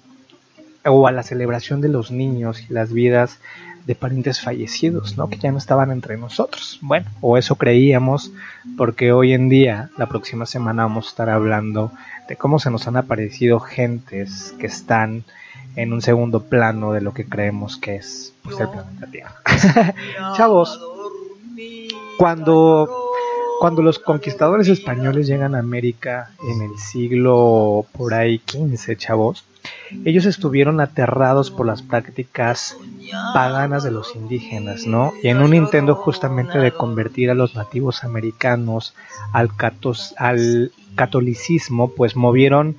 [0.85, 3.39] o a la celebración de los niños y las vidas
[3.87, 5.29] de parientes fallecidos, ¿no?
[5.29, 6.77] Que ya no estaban entre nosotros.
[6.81, 8.33] Bueno, o eso creíamos,
[8.77, 11.93] porque hoy en día, la próxima semana vamos a estar hablando
[12.27, 15.23] de cómo se nos han aparecido gentes que están
[15.77, 19.35] en un segundo plano de lo que creemos que es pues, el planeta Tierra.
[20.35, 20.81] Chavos,
[22.17, 22.89] cuando,
[23.61, 29.45] cuando los conquistadores españoles llegan a América en el siglo por ahí 15, chavos,
[30.05, 32.77] ellos estuvieron aterrados por las prácticas
[33.33, 35.13] paganas de los indígenas, ¿no?
[35.23, 38.93] Y en un intento justamente de convertir a los nativos americanos
[39.33, 42.75] al, catos- al catolicismo, pues movieron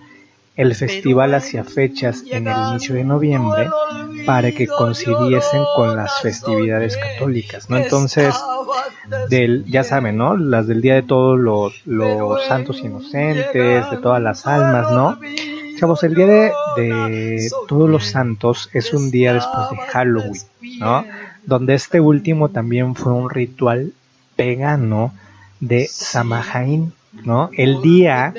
[0.56, 3.70] el festival hacia fechas en el inicio de noviembre
[4.26, 7.76] para que coincidiesen con las festividades católicas, ¿no?
[7.76, 8.34] Entonces,
[9.30, 10.36] del, ya saben, ¿no?
[10.36, 15.18] Las del Día de todos los, los santos inocentes, de todas las almas, ¿no?
[15.78, 20.42] Chavos, el Día de, de todos los santos es un día después de Halloween,
[20.80, 21.04] ¿no?
[21.44, 23.92] Donde este último también fue un ritual
[24.36, 25.14] pagano
[25.60, 26.92] de Samhain,
[27.24, 27.50] ¿no?
[27.56, 28.34] El día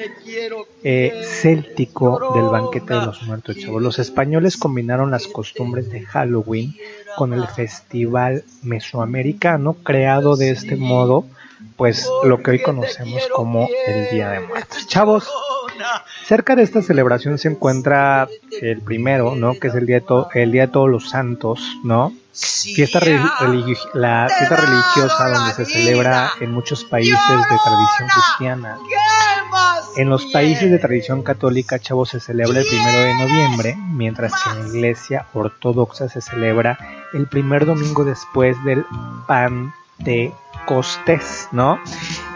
[0.84, 3.82] eh, céltico del banquete de los muertos, chavos.
[3.82, 6.76] Los españoles combinaron las costumbres de Halloween
[7.16, 11.26] con el festival mesoamericano, creado de este modo,
[11.78, 14.88] pues lo que hoy conocemos como el Día de Muertos.
[14.88, 15.30] Chavos,
[16.26, 18.28] cerca de esta celebración se encuentra
[18.62, 19.54] el primero, ¿no?
[19.60, 22.14] Que es el día de, to- el día de todos los santos, ¿no?
[22.76, 23.00] Fiesta
[23.94, 28.78] la fiesta religiosa donde se celebra en muchos países de tradición cristiana.
[29.98, 34.50] En los países de tradición católica, chavos, se celebra el primero de noviembre, mientras que
[34.52, 36.78] en la iglesia ortodoxa se celebra
[37.14, 38.86] el primer domingo después del
[40.04, 41.80] Pentecostés, ¿no?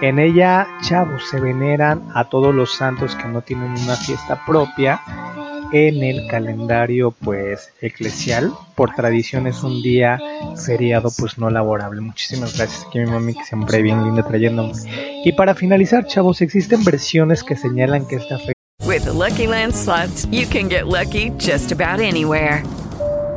[0.01, 5.01] En ella, chavos, se veneran a todos los santos que no tienen una fiesta propia
[5.71, 10.19] en el calendario pues eclesial por tradición es un día
[10.55, 14.73] feriado pues no laborable muchísimas gracias aquí mi mami que siempre bien linda trayéndome
[15.25, 18.53] y para finalizar chavos existen versiones que señalan que esta fecha
[18.85, 19.73] With the Lucky Land
[20.29, 22.63] you can get lucky just about anywhere.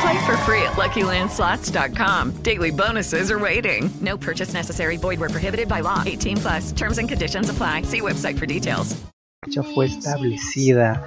[0.00, 2.42] Play for free at LuckyLandSlots.com.
[2.42, 3.90] Daily bonuses are waiting.
[4.00, 4.96] No purchase necessary.
[4.96, 6.02] Void where prohibited by law.
[6.04, 6.72] 18 plus.
[6.72, 7.82] Terms and conditions apply.
[7.82, 8.96] See website for details.
[9.74, 11.04] fue establecida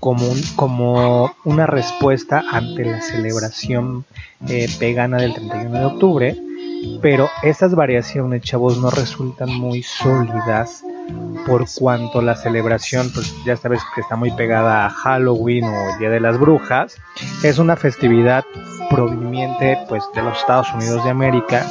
[0.00, 4.04] como, como una respuesta ante la celebración
[4.48, 6.36] eh, del 31 de octubre,
[7.02, 10.82] pero estas variaciones, chavos, no resultan muy sólidas
[11.46, 15.98] por cuanto la celebración, pues ya sabes que está muy pegada a Halloween o el
[15.98, 16.96] Día de las Brujas,
[17.42, 18.44] es una festividad
[18.88, 21.66] proveniente pues de los Estados Unidos de América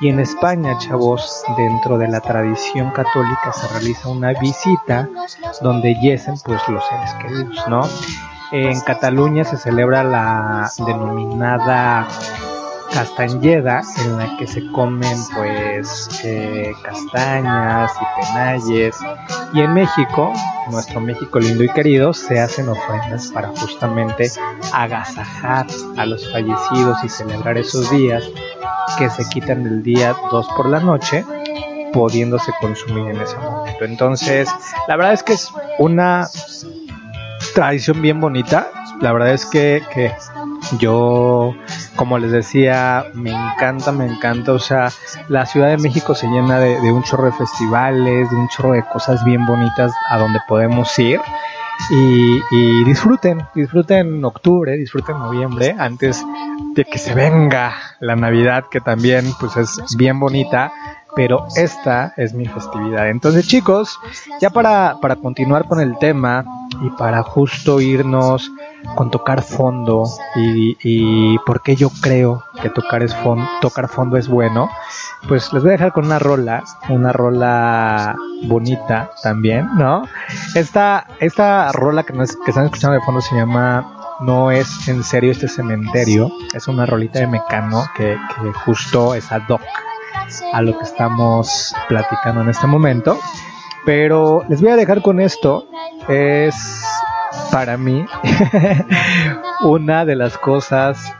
[0.00, 5.08] y en España, chavos, dentro de la tradición católica se realiza una visita
[5.60, 7.82] donde yesen pues los seres queridos, ¿no?
[8.50, 12.08] En Cataluña se celebra la denominada
[12.92, 18.96] castañeda en la que se comen pues eh, castañas y penalles
[19.52, 20.32] y en México,
[20.70, 24.30] nuestro México lindo y querido, se hacen ofrendas para justamente
[24.72, 25.66] agasajar
[25.96, 28.24] a los fallecidos y celebrar esos días
[28.98, 31.24] que se quitan del día 2 por la noche
[31.92, 33.84] pudiéndose consumir en ese momento.
[33.84, 34.48] Entonces,
[34.88, 36.26] la verdad es que es una
[37.54, 38.70] tradición bien bonita.
[39.00, 40.12] La verdad es que, que
[40.78, 41.54] yo,
[41.96, 44.52] como les decía, me encanta, me encanta.
[44.52, 44.90] O sea,
[45.28, 48.72] la Ciudad de México se llena de, de un chorro de festivales, de un chorro
[48.72, 51.20] de cosas bien bonitas a donde podemos ir.
[51.90, 56.24] Y, disfruten, disfruten octubre, disfruten noviembre, antes
[56.74, 60.72] de que se venga la Navidad, que también pues es bien bonita,
[61.14, 63.08] pero esta es mi festividad.
[63.08, 63.98] Entonces chicos,
[64.40, 66.44] ya para, para continuar con el tema
[66.80, 68.50] y para justo irnos
[68.96, 70.04] con tocar fondo
[70.36, 73.14] y, y por qué yo creo que tocar, es
[73.60, 74.68] tocar fondo es bueno,
[75.28, 80.02] pues les voy a dejar con una rola, una rola bonita también, ¿no?
[80.54, 85.02] Esta, esta rola que, nos- que están escuchando de fondo se llama No es en
[85.04, 89.62] serio este cementerio, es una rolita de Mecano que, que justo es ad hoc
[90.52, 93.18] a lo que estamos platicando en este momento.
[93.84, 95.66] Pero les voy a dejar con esto.
[96.08, 96.54] Es
[97.50, 98.04] para mí
[99.62, 101.14] una de las cosas,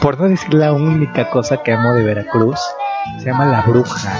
[0.00, 2.60] por no decir la única cosa que amo de Veracruz.
[3.18, 4.12] Se llama La Bruja.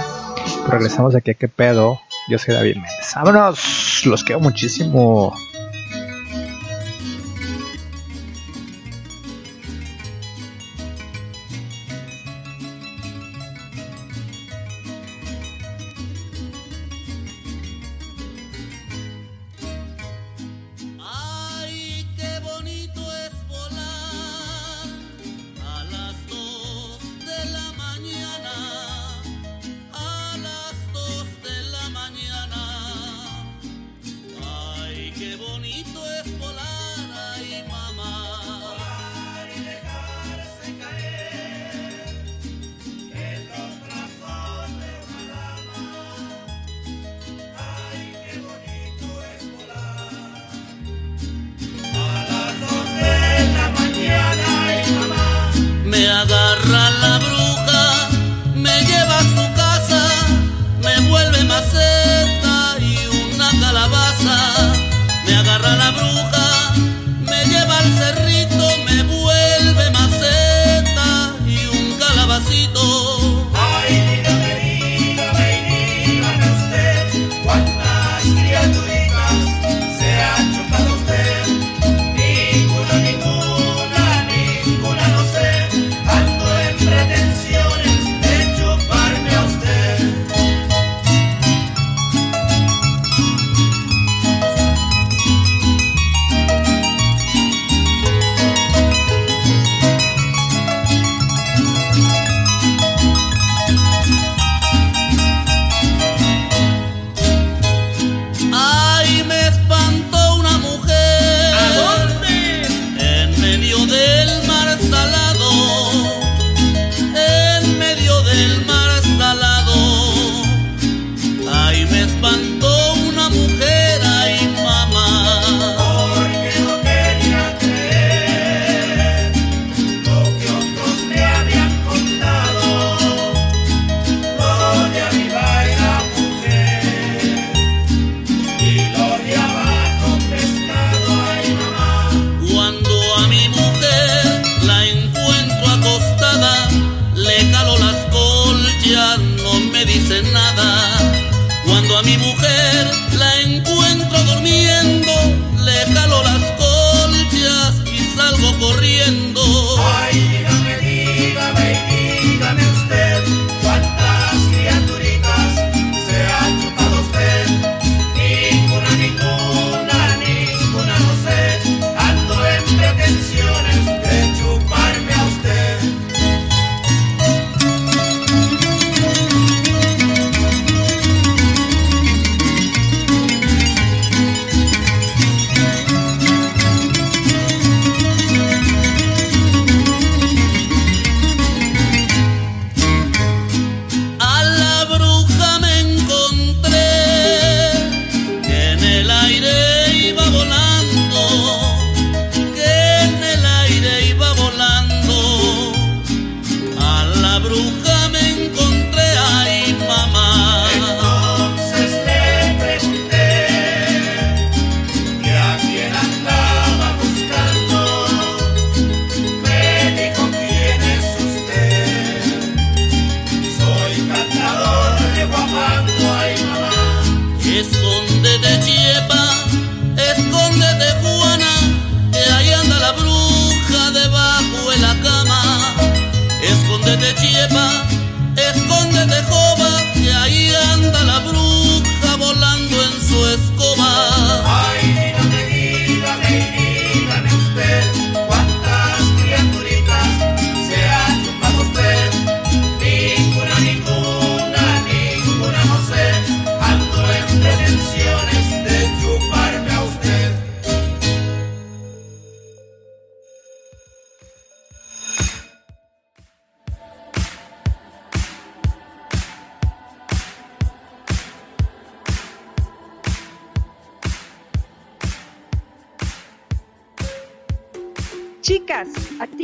[0.69, 2.01] Regresamos aquí a qué pedo.
[2.29, 3.13] Yo soy David Méndez.
[3.15, 5.35] Vámonos, los quiero muchísimo.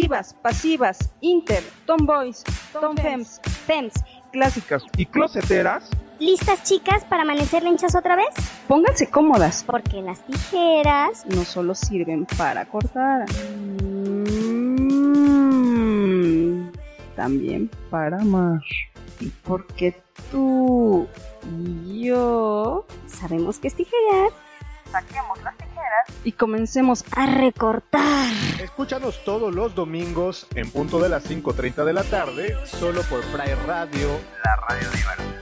[0.08, 2.42] activas, pasivas, inter, tomboys,
[2.72, 3.92] tomfems, fems,
[4.32, 5.90] clásicas y closeteras.
[6.18, 8.28] ¿Listas chicas para amanecer hinchas otra vez?
[8.66, 9.62] Pónganse cómodas.
[9.64, 13.26] Porque las tijeras no solo sirven para cortar,
[13.82, 14.30] mm,
[17.14, 18.62] también para amar.
[19.20, 19.94] Y porque
[20.30, 21.06] tú
[21.86, 24.32] y yo sabemos que es tijeras
[24.90, 28.26] saquemos las tijeras y comencemos a recortar.
[28.60, 33.54] Escúchanos todos los domingos en punto de las 5.30 de la tarde, solo por Fry
[33.66, 34.08] Radio,
[34.44, 35.38] la radio de diversa.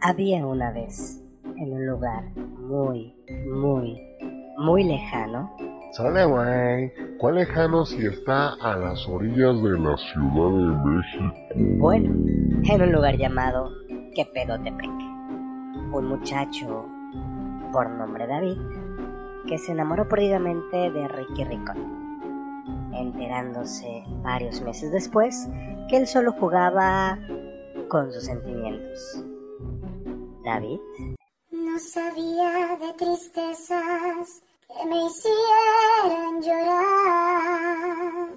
[0.00, 1.20] Había una vez,
[1.56, 3.12] en un lugar muy,
[3.50, 4.00] muy,
[4.56, 5.56] muy lejano,
[5.96, 6.92] Sale, güey.
[7.16, 11.34] ¿Cuál lejano si está a las orillas de la Ciudad de México?
[11.78, 12.14] Bueno,
[12.70, 13.70] en un lugar llamado
[14.14, 14.90] Quepedotepec.
[15.94, 16.86] Un muchacho
[17.72, 18.58] por nombre David
[19.48, 25.48] que se enamoró perdidamente de Ricky Ricón, enterándose varios meses después
[25.88, 27.18] que él solo jugaba
[27.88, 29.24] con sus sentimientos.
[30.44, 30.78] David
[31.50, 38.28] No sabía de tristezas que me hicieran llorar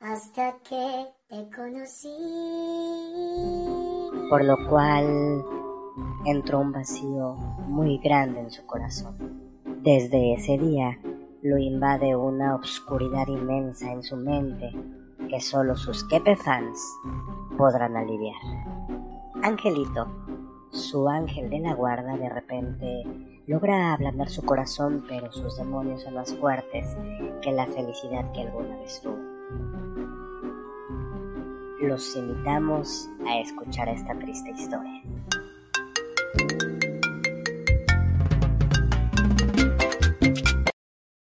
[0.00, 2.08] hasta que te conocí.
[4.28, 5.44] por lo cual
[6.24, 7.34] entró un vacío
[7.68, 9.16] muy grande en su corazón.
[9.82, 10.98] Desde ese día
[11.42, 14.72] lo invade una obscuridad inmensa en su mente
[15.28, 16.80] que solo sus Kepe fans
[17.56, 18.40] podrán aliviar.
[19.42, 20.06] Angelito,
[20.70, 23.04] su ángel de la guarda, de repente
[23.46, 26.96] logra ablandar su corazón, pero sus demonios son más fuertes
[27.42, 29.18] que la felicidad que alguna vez tuvo.
[31.80, 35.02] Los invitamos a escuchar esta triste historia.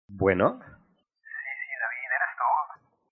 [0.07, 0.60] Bueno.
[0.60, 1.30] Sí,
[1.60, 2.43] sí, David, ¿eres tú?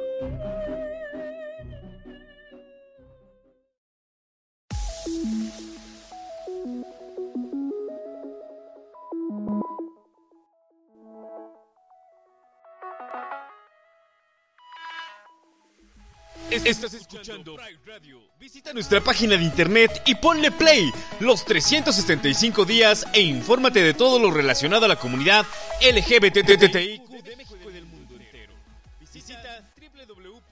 [16.66, 18.20] Estás escuchando Pride Radio.
[18.40, 24.18] Visita nuestra página de internet y ponle play los 365 días e infórmate de todo
[24.18, 25.46] lo relacionado a la comunidad
[25.82, 28.54] LGBTTIQ de México y del mundo entero.
[29.00, 29.70] Visita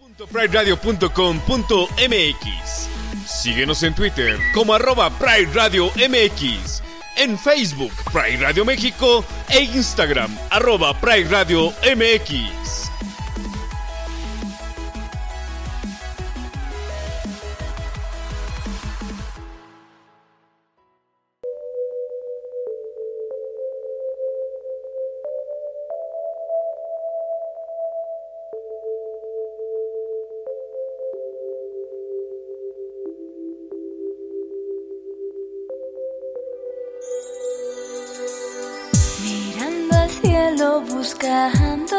[0.07, 2.87] www.prideradio.com.mx.
[3.27, 6.83] Síguenos en Twitter como arroba Pride Radio MX,
[7.17, 12.82] en Facebook Pride Radio México e Instagram arroba Pride Radio MX.
[41.03, 41.97] Buscando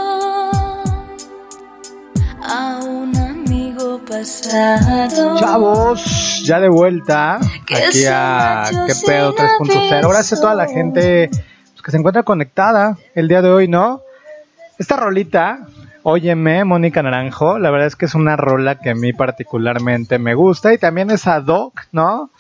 [2.43, 5.39] a un amigo pasado.
[5.39, 10.09] Chavos, ya de vuelta aquí a ¿Qué pedo 3.0?
[10.09, 14.01] Gracias a toda la gente pues, que se encuentra conectada el día de hoy, ¿no?
[14.79, 15.67] Esta rolita,
[16.03, 20.33] Óyeme, Mónica Naranjo, la verdad es que es una rola que a mí particularmente me
[20.35, 22.31] gusta y también es ad hoc, ¿no?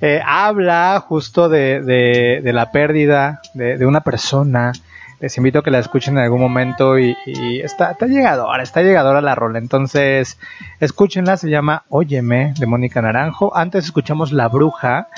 [0.00, 4.72] Eh, habla justo de, de- de la pérdida de, de una persona.
[5.20, 7.16] Les invito a que la escuchen en algún momento y,
[7.62, 9.58] está, está llegadora, está llegadora la rola.
[9.58, 10.38] Entonces,
[10.78, 13.56] escúchenla, se llama Óyeme de Mónica Naranjo.
[13.56, 15.08] Antes escuchamos La Bruja.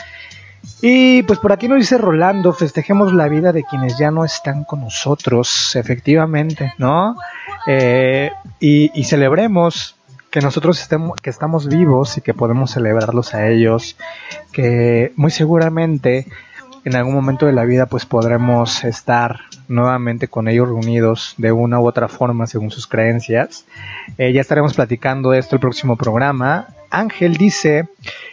[0.82, 4.64] Y pues por aquí nos dice Rolando, festejemos la vida de quienes ya no están
[4.64, 7.16] con nosotros, efectivamente, ¿no?
[7.66, 9.96] Eh, y, y celebremos
[10.30, 13.96] que nosotros estemos, que estamos vivos y que podemos celebrarlos a ellos,
[14.52, 16.26] que muy seguramente
[16.84, 21.80] en algún momento de la vida pues podremos estar nuevamente con ellos reunidos de una
[21.80, 23.64] u otra forma según sus creencias.
[24.18, 26.68] Eh, ya estaremos platicando esto el próximo programa.
[26.90, 27.88] Ángel dice,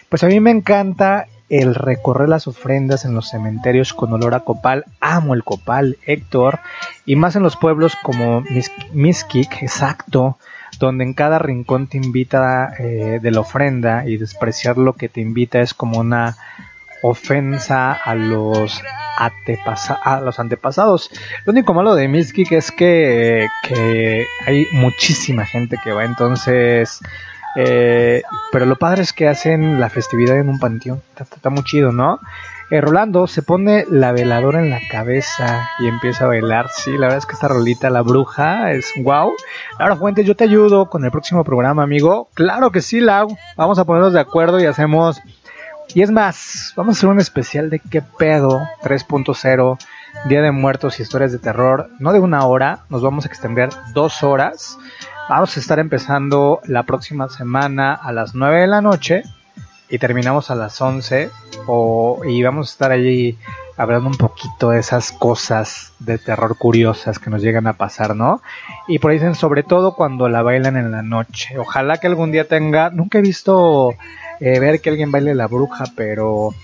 [0.09, 4.41] pues a mí me encanta el recorrer las ofrendas en los cementerios con olor a
[4.41, 4.85] copal.
[4.99, 6.59] Amo el copal, Héctor.
[7.05, 10.37] Y más en los pueblos como Mis- Miskik, exacto,
[10.79, 15.21] donde en cada rincón te invita eh, de la ofrenda y despreciar lo que te
[15.21, 16.35] invita es como una
[17.01, 18.81] ofensa a los,
[19.17, 21.09] a los antepasados.
[21.45, 26.99] Lo único malo de Miskik es que, que hay muchísima gente que va, entonces...
[27.55, 28.21] eh,
[28.51, 31.01] pero lo padre es que hacen la festividad en un panteón.
[31.19, 32.19] Está muy chido, ¿no?
[32.69, 36.67] Eh, Rolando se pone la veladora en la cabeza y empieza a bailar.
[36.69, 39.31] Sí, la verdad es que esta rolita, la bruja, es wow.
[39.79, 42.27] Laura Fuentes, yo te ayudo con el próximo programa, amigo.
[42.33, 43.37] Claro que sí, Lau.
[43.55, 45.21] Vamos a ponernos de acuerdo y hacemos.
[45.97, 49.79] Y es más, vamos a hacer un especial de qué pedo 3.0,
[50.29, 51.89] Día de Muertos y historias de terror.
[51.97, 54.77] No de una hora, nos vamos a extender dos horas.
[55.27, 59.23] Vamos a estar empezando la próxima semana a las 9 de la noche
[59.89, 61.31] y terminamos a las 11
[61.65, 63.35] o, y vamos a estar allí
[63.77, 68.41] hablando un poquito de esas cosas de terror curiosas que nos llegan a pasar, ¿no?
[68.87, 71.57] Y por ahí dicen sobre todo cuando la bailan en la noche.
[71.59, 73.91] Ojalá que algún día tenga, nunca he visto
[74.39, 76.55] eh, ver que alguien baile la bruja, pero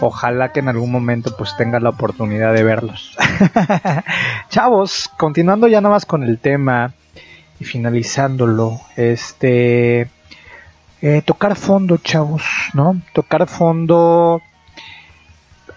[0.00, 3.16] ojalá que en algún momento pues tenga la oportunidad de verlos.
[4.50, 6.92] Chavos, continuando ya nada más con el tema
[7.60, 10.10] y finalizándolo, este
[11.00, 12.42] eh, tocar fondo, chavos,
[12.74, 13.00] ¿no?
[13.12, 14.42] Tocar fondo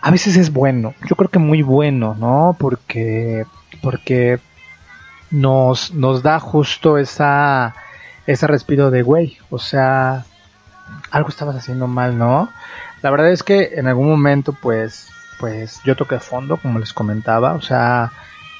[0.01, 2.55] a veces es bueno, yo creo que muy bueno, ¿no?
[2.59, 3.45] Porque
[3.81, 4.39] porque
[5.29, 7.75] nos nos da justo esa
[8.25, 10.25] ese respiro de güey, o sea,
[11.11, 12.49] algo estabas haciendo mal, ¿no?
[13.01, 15.07] La verdad es que en algún momento pues
[15.39, 18.11] pues yo toqué fondo, como les comentaba, o sea,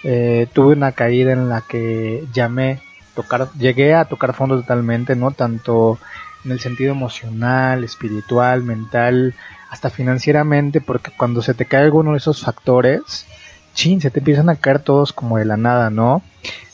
[0.03, 2.81] eh, tuve una caída en la que llamé
[3.15, 5.31] tocar, llegué a tocar fondo totalmente, ¿no?
[5.31, 5.99] Tanto
[6.45, 9.33] en el sentido emocional, espiritual, mental,
[9.69, 13.25] hasta financieramente, porque cuando se te cae alguno de esos factores,
[13.73, 16.21] chin, se te empiezan a caer todos como de la nada, ¿no?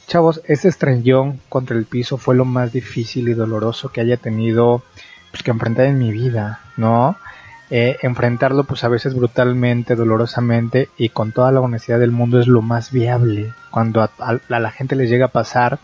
[0.08, 4.84] Chavos, ese estrellón contra el piso fue lo más difícil y doloroso que haya tenido
[5.32, 7.18] pues, que enfrentar en mi vida, ¿no?
[7.70, 12.48] Eh, enfrentarlo pues a veces brutalmente, dolorosamente y con toda la honestidad del mundo es
[12.48, 14.10] lo más viable cuando a,
[14.48, 15.80] la gente les llega a pasar.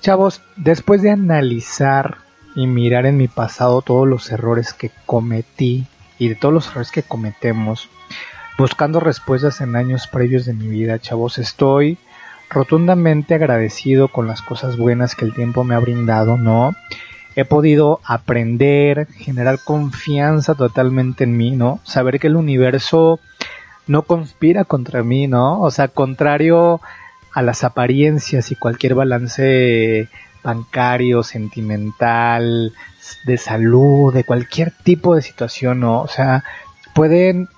[0.00, 2.18] Chavos, después de analizar
[2.56, 5.86] y mirar en mi pasado todos los errores que cometí
[6.18, 7.90] y de todos los errores que cometemos,
[8.58, 11.98] buscando respuestas en años previos de mi vida, chavos, estoy
[12.48, 16.74] rotundamente agradecido con las cosas buenas que el tiempo me ha brindado, ¿no?
[17.34, 21.80] He podido aprender, generar confianza totalmente en mí, ¿no?
[21.84, 23.20] Saber que el universo
[23.86, 25.60] no conspira contra mí, ¿no?
[25.60, 26.80] O sea, contrario
[27.34, 30.08] a las apariencias y cualquier balance
[30.46, 32.72] bancario, sentimental,
[33.24, 36.00] de salud, de cualquier tipo de situación, ¿no?
[36.02, 36.44] O sea,
[36.94, 37.48] pueden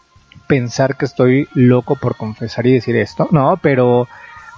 [0.46, 3.58] pensar que estoy loco por confesar y decir esto, ¿no?
[3.62, 4.08] Pero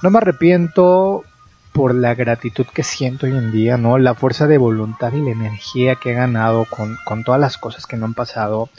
[0.03, 1.25] no me arrepiento
[1.73, 3.99] por la gratitud que siento hoy en día, ¿no?
[3.99, 7.87] La fuerza de voluntad y la energía que he ganado con, con todas las cosas
[7.87, 8.71] que me han pasado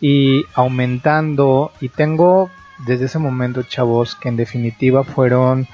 [0.00, 2.50] y aumentando y tengo
[2.86, 5.66] desde ese momento, chavos, que en definitiva fueron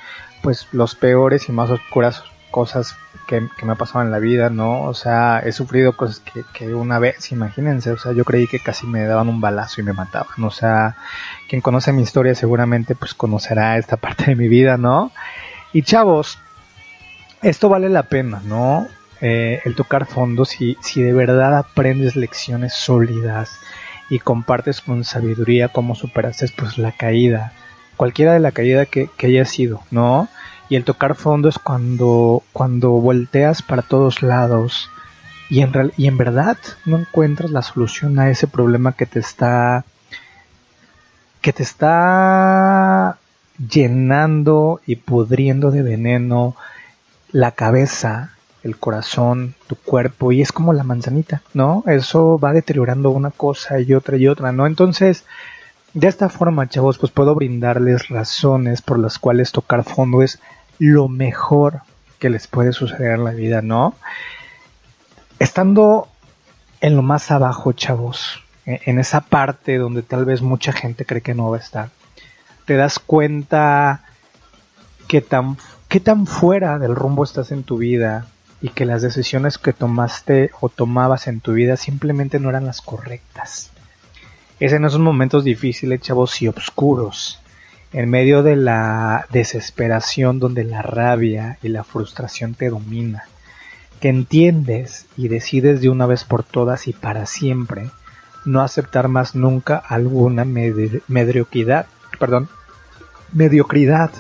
[0.43, 2.97] pues los peores y más oscuras cosas
[3.27, 4.83] que, me ha pasado en la vida, ¿no?
[4.83, 8.61] O sea, he sufrido cosas que, que una vez, imagínense, o sea, yo creí que
[8.61, 10.97] casi me daban un balazo y me mataban, o sea,
[11.49, 15.11] quien conoce mi historia seguramente pues conocerá esta parte de mi vida, ¿no?
[15.73, 16.39] Y chavos,
[17.41, 18.87] esto vale la pena, ¿no?
[19.21, 23.59] Eh, el tocar fondo, si, si de verdad aprendes lecciones sólidas
[24.11, 27.53] y compartes con sabiduría cómo superaste pues la caída,
[27.97, 30.29] cualquiera de la caída que, que haya sido, ¿no?
[30.73, 34.89] Y el tocar fondo es cuando, cuando volteas para todos lados
[35.51, 36.57] y en, real- y en verdad
[36.87, 39.85] no encuentras la solución a ese problema que te está
[41.43, 43.19] que te está
[43.59, 46.57] llenando y pudriendo de veneno
[47.33, 48.31] la cabeza,
[48.63, 51.85] el corazón, tu cuerpo, y es como la manzanita, ¿no?
[51.87, 54.67] Eso va deteriorando una cosa y otra y otra, ¿no?
[54.67, 55.27] Entonces,
[55.93, 60.39] de esta forma, chavos, pues puedo brindarles razones por las cuales tocar fondo es
[60.79, 61.83] lo mejor
[62.19, 63.95] que les puede suceder en la vida, ¿no?
[65.39, 66.09] Estando
[66.81, 71.23] en lo más abajo, chavos, e- en esa parte donde tal vez mucha gente cree
[71.23, 71.91] que no va a estar,
[72.65, 74.05] te das cuenta
[75.09, 75.57] que tan,
[75.89, 78.27] qué tan fuera del rumbo estás en tu vida
[78.61, 82.81] y que las decisiones que tomaste o tomabas en tu vida simplemente no eran las
[82.81, 83.71] correctas.
[84.61, 87.42] es en esos momentos difíciles, chavos, y oscuros,
[87.93, 93.25] en medio de la desesperación donde la rabia y la frustración te domina,
[94.01, 97.91] que entiendes y decides de una vez por todas y para siempre
[98.45, 101.87] no aceptar más nunca alguna medi- mediocridad,
[102.19, 102.49] perdón,
[103.33, 104.11] mediocridad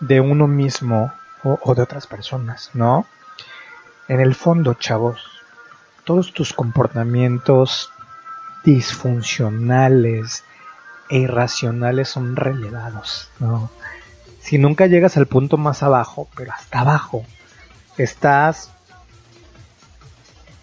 [0.00, 3.06] de uno mismo o, o de otras personas, ¿no?
[4.08, 5.20] En el fondo, chavos,
[6.04, 7.90] todos tus comportamientos
[8.64, 10.44] disfuncionales
[11.10, 13.70] e irracionales son relevados, ¿no?
[14.40, 17.24] Si nunca llegas al punto más abajo, pero hasta abajo,
[17.98, 18.70] estás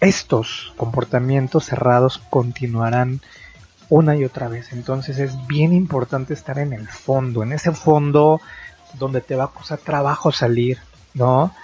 [0.00, 3.20] estos comportamientos cerrados continuarán
[3.88, 4.72] una y otra vez.
[4.72, 8.40] Entonces es bien importante estar en el fondo, en ese fondo
[8.94, 10.78] donde te va a costar trabajo salir,
[11.14, 11.54] ¿no?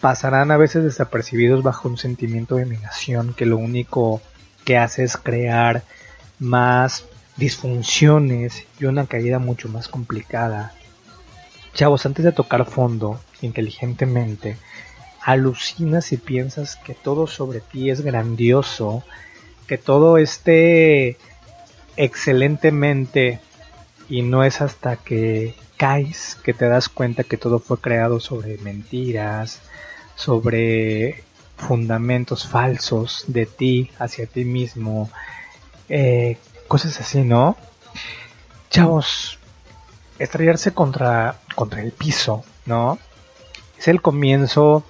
[0.00, 4.20] Pasarán a veces desapercibidos bajo un sentimiento de negación que lo único
[4.64, 5.82] que hace es crear
[6.38, 7.04] más
[7.36, 10.72] disfunciones y una caída mucho más complicada.
[11.74, 14.56] Chavos, antes de tocar fondo inteligentemente,
[15.22, 19.02] alucinas y piensas que todo sobre ti es grandioso,
[19.66, 21.18] que todo esté
[21.96, 23.40] excelentemente
[24.08, 28.56] y no es hasta que caes que te das cuenta que todo fue creado sobre
[28.58, 29.60] mentiras,
[30.14, 31.24] sobre
[31.56, 35.10] fundamentos falsos de ti hacia ti mismo,
[35.88, 37.56] eh, cosas así, ¿no?
[38.70, 39.38] Chavos,
[40.18, 42.98] estrellarse contra, contra el piso, ¿no?
[43.78, 44.84] Es el comienzo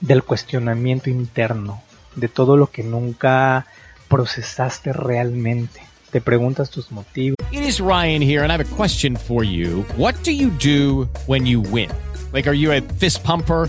[0.00, 1.82] del cuestionamiento interno,
[2.16, 3.66] de todo lo que nunca
[4.08, 5.82] procesaste realmente.
[6.10, 7.36] Te preguntas tus motivos.
[7.52, 9.84] It is Ryan here, and I have a question for you.
[9.96, 11.90] What do you do when you win?
[12.32, 13.68] Like, are you a fist pumper?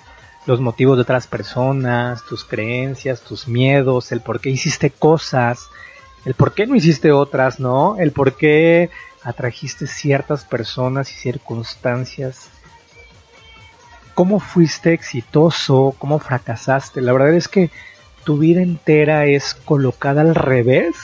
[0.45, 5.69] los motivos de otras personas, tus creencias, tus miedos, el por qué hiciste cosas,
[6.25, 7.97] el por qué no hiciste otras, ¿no?
[7.97, 8.89] El por qué
[9.23, 12.49] atrajiste ciertas personas y circunstancias.
[14.13, 15.95] ¿Cómo fuiste exitoso?
[15.97, 17.01] ¿Cómo fracasaste?
[17.01, 17.71] La verdad es que
[18.23, 20.95] tu vida entera es colocada al revés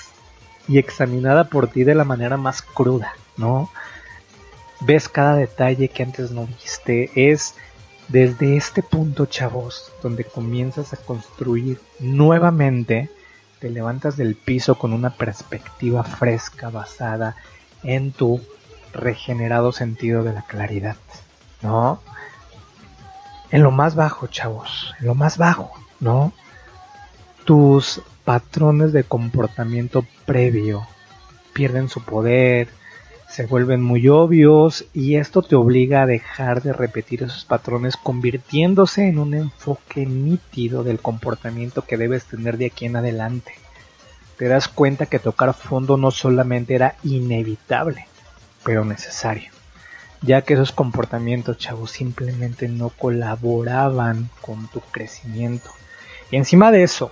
[0.67, 3.69] y examinada por ti de la manera más cruda, ¿no?
[4.81, 7.55] Ves cada detalle que antes no viste, es
[8.08, 13.10] desde este punto, chavos, donde comienzas a construir nuevamente,
[13.60, 17.36] te levantas del piso con una perspectiva fresca basada
[17.84, 18.41] en tu
[18.93, 20.95] regenerado sentido de la claridad,
[21.62, 22.01] ¿no?
[23.51, 26.34] En lo más bajo, chavos, en lo más bajo, ¿no?
[27.45, 30.88] Tus patrones de comportamiento previo
[31.53, 32.70] pierden su poder,
[33.30, 39.07] se vuelven muy obvios y esto te obliga a dejar de repetir esos patrones convirtiéndose
[39.07, 43.53] en un enfoque nítido del comportamiento que debes tener de aquí en adelante.
[44.38, 48.07] Te das cuenta que tocar fondo no solamente era inevitable,
[48.63, 49.51] pero necesario,
[50.21, 55.69] ya que esos comportamientos, chavos, simplemente no colaboraban con tu crecimiento.
[56.32, 57.11] Y encima de eso,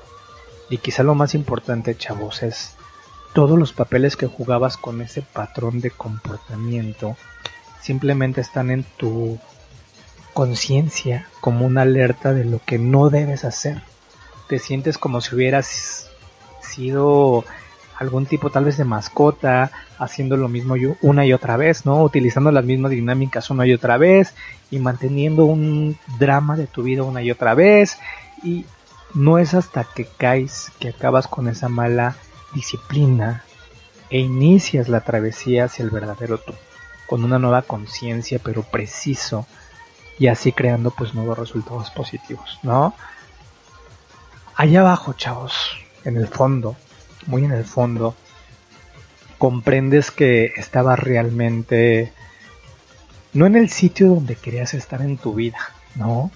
[0.69, 2.74] y quizá lo más importante, chavos, es
[3.35, 7.17] todos los papeles que jugabas con ese patrón de comportamiento
[7.81, 9.37] simplemente están en tu
[10.33, 13.81] conciencia como una alerta de lo que no debes hacer.
[14.47, 16.09] Te sientes como si hubieras
[16.61, 17.43] sido
[17.99, 19.69] algún tipo tal vez de mascota,
[19.99, 22.01] haciendo lo mismo una y otra vez, ¿no?
[22.03, 24.33] Utilizando las mismas dinámicas una y otra vez
[24.71, 27.97] y manteniendo un drama de tu vida una y otra vez
[28.43, 28.65] y
[29.13, 32.15] no es hasta que caes que acabas con esa mala
[32.53, 33.43] disciplina
[34.09, 36.53] e inicias la travesía hacia el verdadero tú,
[37.07, 39.47] con una nueva conciencia pero preciso
[40.17, 42.93] y así creando pues nuevos resultados positivos, ¿no?
[44.55, 45.53] Allá abajo, chavos,
[46.05, 46.77] en el fondo,
[47.25, 48.15] muy en el fondo,
[49.37, 52.13] comprendes que estabas realmente
[53.33, 55.59] no en el sitio donde querías estar en tu vida,
[55.95, 56.31] ¿no?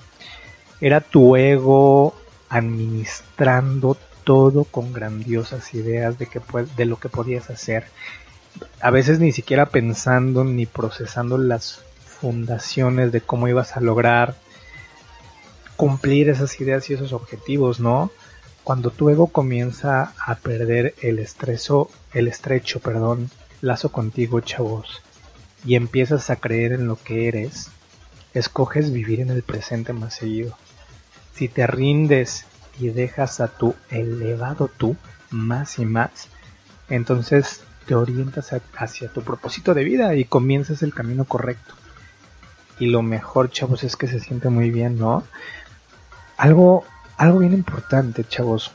[0.81, 2.13] Era tu ego
[2.49, 3.95] administrando
[4.29, 6.27] todo con grandiosas ideas de,
[6.77, 7.85] de lo que podías hacer.
[8.79, 14.35] A veces ni siquiera pensando ni procesando las fundaciones de cómo ibas a lograr
[15.75, 18.11] cumplir esas ideas y esos objetivos, ¿no?
[18.63, 25.01] Cuando tu ego comienza a perder el estrecho, el estrecho, perdón, lazo contigo, chavos,
[25.65, 27.71] y empiezas a creer en lo que eres,
[28.35, 30.55] escoges vivir en el presente más seguido.
[31.33, 32.45] Si te rindes
[32.79, 34.95] y dejas a tu elevado tú
[35.29, 36.29] más y más,
[36.89, 41.75] entonces te orientas hacia tu propósito de vida y comienzas el camino correcto.
[42.79, 45.23] Y lo mejor, chavos, es que se siente muy bien, ¿no?
[46.37, 46.85] Algo,
[47.17, 48.71] algo bien importante, chavos,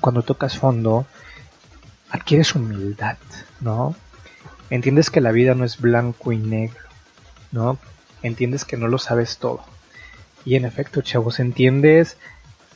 [0.00, 1.06] cuando tocas fondo,
[2.10, 3.16] adquieres humildad,
[3.60, 3.96] ¿no?
[4.70, 6.88] Entiendes que la vida no es blanco y negro,
[7.50, 7.78] ¿no?
[8.22, 9.64] Entiendes que no lo sabes todo.
[10.44, 12.16] Y en efecto, chavos, entiendes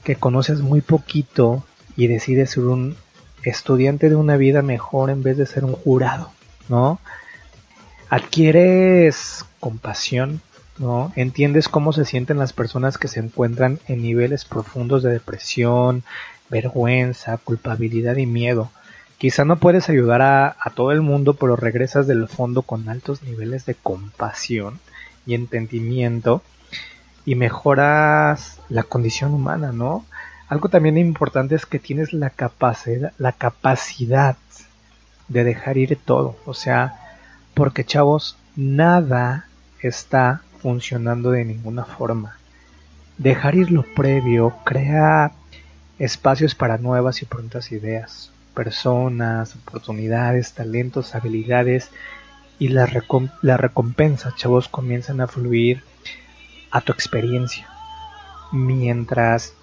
[0.07, 1.65] que conoces muy poquito
[1.97, 2.97] y decides ser un
[3.43, 6.31] estudiante de una vida mejor en vez de ser un jurado,
[6.69, 7.01] ¿no?
[8.09, 10.41] Adquieres compasión,
[10.79, 11.13] ¿no?
[11.17, 16.05] Entiendes cómo se sienten las personas que se encuentran en niveles profundos de depresión,
[16.51, 18.71] vergüenza, culpabilidad y miedo.
[19.19, 23.25] Quizá no puedes ayudar a, a todo el mundo, pero regresas del fondo con altos
[23.25, 24.79] niveles de compasión
[25.27, 26.43] y entendimiento
[27.27, 30.07] y mejoras la condición humana, ¿no?
[30.49, 34.37] Algo también importante es que tienes la capacidad, la capacidad
[35.29, 36.95] de dejar ir todo, o sea,
[37.53, 39.47] porque chavos, nada
[39.83, 42.39] está funcionando de ninguna forma.
[43.19, 45.33] Dejar ir lo previo crea
[45.99, 51.91] espacios para nuevas y prontas ideas, personas, oportunidades, talentos, habilidades
[52.61, 55.83] y las recom- las recompensas, chavos, comienzan a fluir
[56.77, 57.67] a tu experiencia.
[58.53, 59.55] Mientras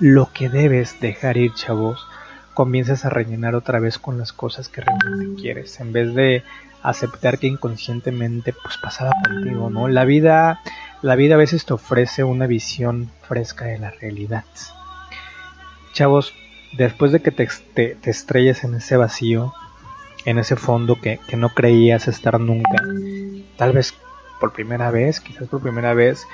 [0.00, 2.06] lo que debes dejar ir, chavos,
[2.54, 6.42] comienzas a rellenar otra vez con las cosas que realmente quieres, en vez de
[6.82, 9.88] aceptar que inconscientemente pues pasaba contigo, ¿no?
[9.88, 10.60] La vida,
[11.02, 14.44] la vida a veces te ofrece una visión fresca de la realidad.
[15.92, 16.32] Chavos,
[16.78, 19.52] después de que te, te, te estrelles en ese vacío,
[20.24, 22.82] en ese fondo que, que no creías estar nunca,
[23.58, 23.94] tal vez
[24.40, 26.26] por primera vez, quizás por primera vez,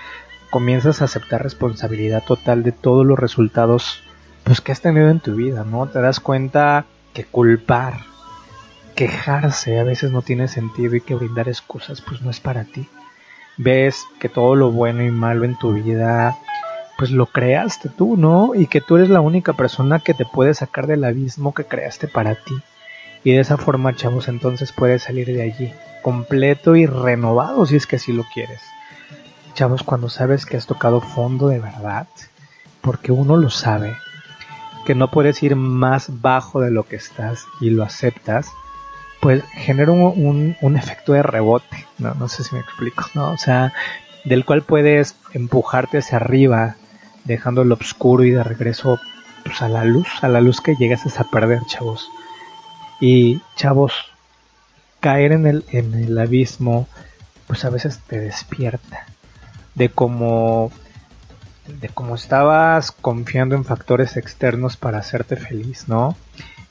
[0.50, 4.02] comienzas a aceptar responsabilidad total de todos los resultados
[4.44, 5.86] pues que has tenido en tu vida, ¿no?
[5.86, 6.84] Te das cuenta
[7.14, 7.94] que culpar,
[8.94, 12.88] quejarse a veces no tiene sentido y que brindar excusas pues no es para ti.
[13.56, 16.36] Ves que todo lo bueno y malo en tu vida
[16.98, 18.54] pues lo creaste tú, ¿no?
[18.54, 22.08] Y que tú eres la única persona que te puede sacar del abismo que creaste
[22.08, 22.54] para ti.
[23.24, 27.86] Y de esa forma, chavos, entonces puedes salir de allí completo y renovado si es
[27.86, 28.60] que así lo quieres.
[29.54, 32.08] Chavos, cuando sabes que has tocado fondo de verdad,
[32.80, 33.96] porque uno lo sabe,
[34.84, 38.48] que no puedes ir más bajo de lo que estás y lo aceptas,
[39.20, 42.14] pues genera un, un, un efecto de rebote, ¿no?
[42.14, 43.30] no sé si me explico, ¿no?
[43.30, 43.72] O sea,
[44.24, 46.76] del cual puedes empujarte hacia arriba,
[47.24, 48.98] dejando lo oscuro y de regreso
[49.44, 52.08] pues, a la luz, a la luz que llegas a perder, chavos.
[53.02, 53.92] Y chavos,
[55.00, 56.86] caer en el, en el abismo,
[57.48, 59.06] pues a veces te despierta
[59.74, 60.70] de cómo
[61.66, 66.16] de cómo estabas confiando en factores externos para hacerte feliz, ¿no?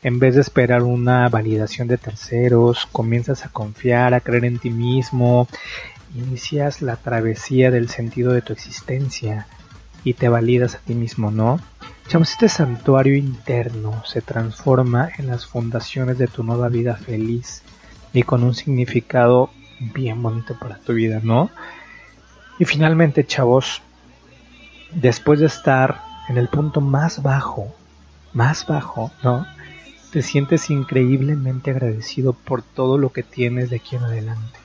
[0.03, 4.69] En vez de esperar una validación de terceros, comienzas a confiar, a creer en ti
[4.69, 5.49] mismo,
[6.15, 9.47] inicias la travesía del sentido de tu existencia
[10.05, 11.59] y te validas a ti mismo, ¿no?
[12.13, 17.63] Este santuario interno se transforma en las fundaciones de tu nueva vida feliz
[18.11, 21.49] y con un significado bien bonito para tu vida, ¿no?
[22.59, 23.81] Y finalmente, chavos,
[24.91, 27.73] después de estar en el punto más bajo,
[28.33, 29.47] más bajo, ¿no?
[30.11, 34.59] Te sientes increíblemente agradecido por todo lo que tienes de aquí en adelante.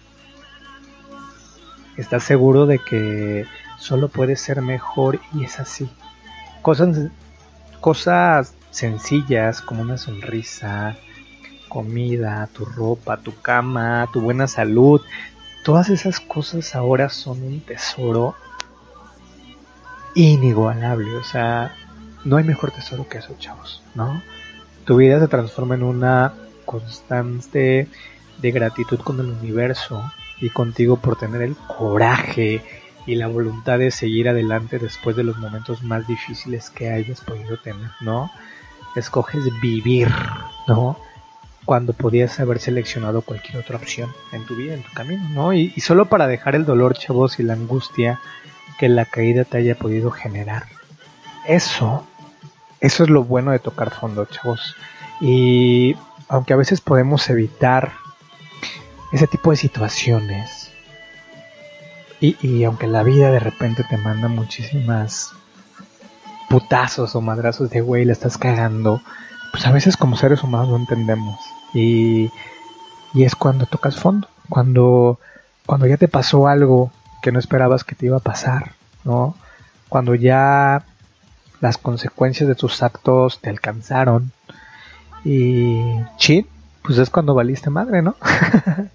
[1.96, 3.46] Estás seguro de que
[3.78, 5.88] solo puedes ser mejor y es así.
[6.60, 7.10] Cosas,
[7.86, 10.96] cosas sencillas como una sonrisa,
[11.68, 15.00] comida, tu ropa, tu cama, tu buena salud,
[15.62, 18.34] todas esas cosas ahora son un tesoro
[20.16, 21.14] inigualable.
[21.14, 21.76] O sea,
[22.24, 24.20] no hay mejor tesoro que eso, chavos, ¿no?
[24.84, 26.34] Tu vida se transforma en una
[26.64, 27.86] constante
[28.38, 30.02] de gratitud con el universo
[30.40, 32.64] y contigo por tener el coraje
[33.06, 37.56] y la voluntad de seguir adelante después de los momentos más difíciles que hayas podido
[37.58, 38.30] tener, ¿no?
[38.96, 40.08] Escoges vivir,
[40.66, 40.98] ¿no?
[41.64, 45.52] Cuando podías haber seleccionado cualquier otra opción en tu vida, en tu camino, ¿no?
[45.52, 48.20] Y, solo para dejar el dolor, chavos, y la angustia
[48.78, 50.64] que la caída te haya podido generar.
[51.46, 52.04] Eso,
[52.80, 54.74] eso es lo bueno de tocar fondo, chavos.
[55.20, 55.96] Y
[56.28, 57.92] aunque a veces podemos evitar
[59.12, 60.65] ese tipo de situaciones,
[62.20, 65.32] y, y aunque la vida de repente te manda muchísimas
[66.48, 69.02] putazos o madrazos de güey, la estás cagando,
[69.52, 71.38] pues a veces como seres humanos no entendemos.
[71.74, 72.30] Y,
[73.14, 75.18] y es cuando tocas fondo, cuando,
[75.66, 76.90] cuando ya te pasó algo
[77.22, 78.72] que no esperabas que te iba a pasar,
[79.04, 79.34] ¿no?
[79.88, 80.84] Cuando ya
[81.60, 84.32] las consecuencias de tus actos te alcanzaron
[85.24, 85.80] y
[86.18, 86.46] chin,
[86.82, 88.16] pues es cuando valiste madre, ¿no?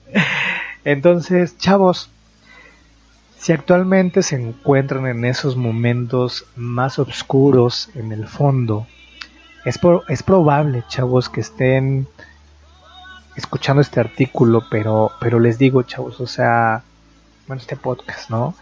[0.85, 2.09] Entonces, chavos,
[3.41, 8.85] si actualmente se encuentran en esos momentos más oscuros en el fondo,
[9.65, 12.07] es, pro- es probable, chavos, que estén
[13.35, 16.83] escuchando este artículo, pero, pero les digo, chavos, o sea,
[17.47, 18.53] bueno, este podcast, ¿no?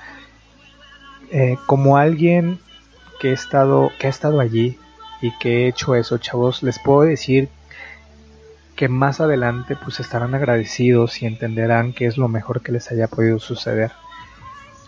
[1.30, 2.58] Eh, como alguien
[3.20, 4.78] que he estado, que ha estado allí
[5.22, 7.50] y que he hecho eso, chavos, les puedo decir
[8.78, 13.10] que más adelante pues estarán agradecidos y entenderán que es lo mejor que les haya
[13.10, 13.92] podido suceder.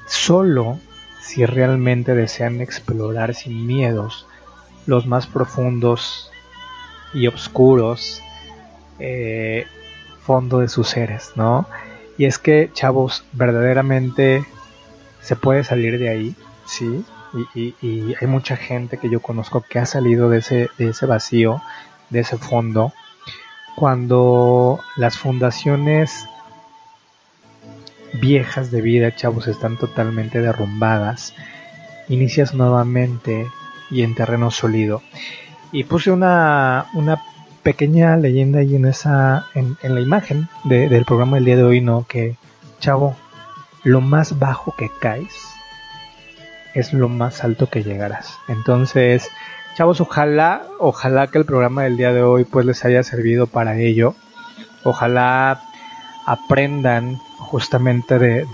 [0.08, 0.80] Solo
[1.22, 4.26] si realmente desean explorar sin miedos
[4.86, 6.32] los más profundos
[7.14, 8.22] y oscuros
[9.00, 9.66] eh,
[10.24, 11.68] fondo de sus seres, ¿no?
[12.18, 14.46] Y es que, chavos, verdaderamente
[15.22, 17.04] se puede salir de ahí, ¿sí?
[17.56, 20.90] Y, y- y hay mucha gente que yo conozco que ha salido de ese, de
[20.90, 21.62] ese vacío,
[22.10, 22.94] de ese fondo,
[23.76, 26.26] cuando las fundaciones
[28.14, 31.34] viejas de vida, chavos, están totalmente derrumbadas,
[32.10, 33.48] inicias nuevamente
[33.90, 35.02] y en terreno sólido.
[35.72, 37.22] Y puse una, una
[37.64, 41.82] pequeña leyenda ahí en esa, en, la imagen de- del programa del día de hoy,
[41.82, 42.06] ¿no?
[42.08, 42.36] Que,
[42.80, 43.16] chavo,
[43.84, 45.34] lo más bajo que caes
[46.74, 48.34] es lo más alto que llegarás.
[48.48, 49.30] Entonces,
[49.76, 53.78] chavos, ojalá, ojalá que el programa del día de hoy pues les haya servido para
[53.78, 54.16] ello.
[54.84, 55.62] Ojalá
[56.26, 57.20] aprendan
[57.52, 58.46] justamente de,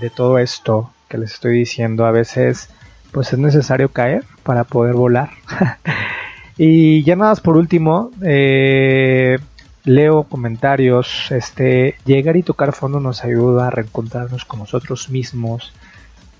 [0.00, 2.04] de- todo esto que les estoy diciendo.
[2.04, 2.68] A veces
[3.12, 5.30] pues es necesario caer para poder volar.
[6.58, 9.38] y ya nada más por último, eh,
[9.84, 11.30] leo comentarios.
[11.30, 15.72] Este, llegar y tocar fondo nos ayuda a reencontrarnos con nosotros mismos,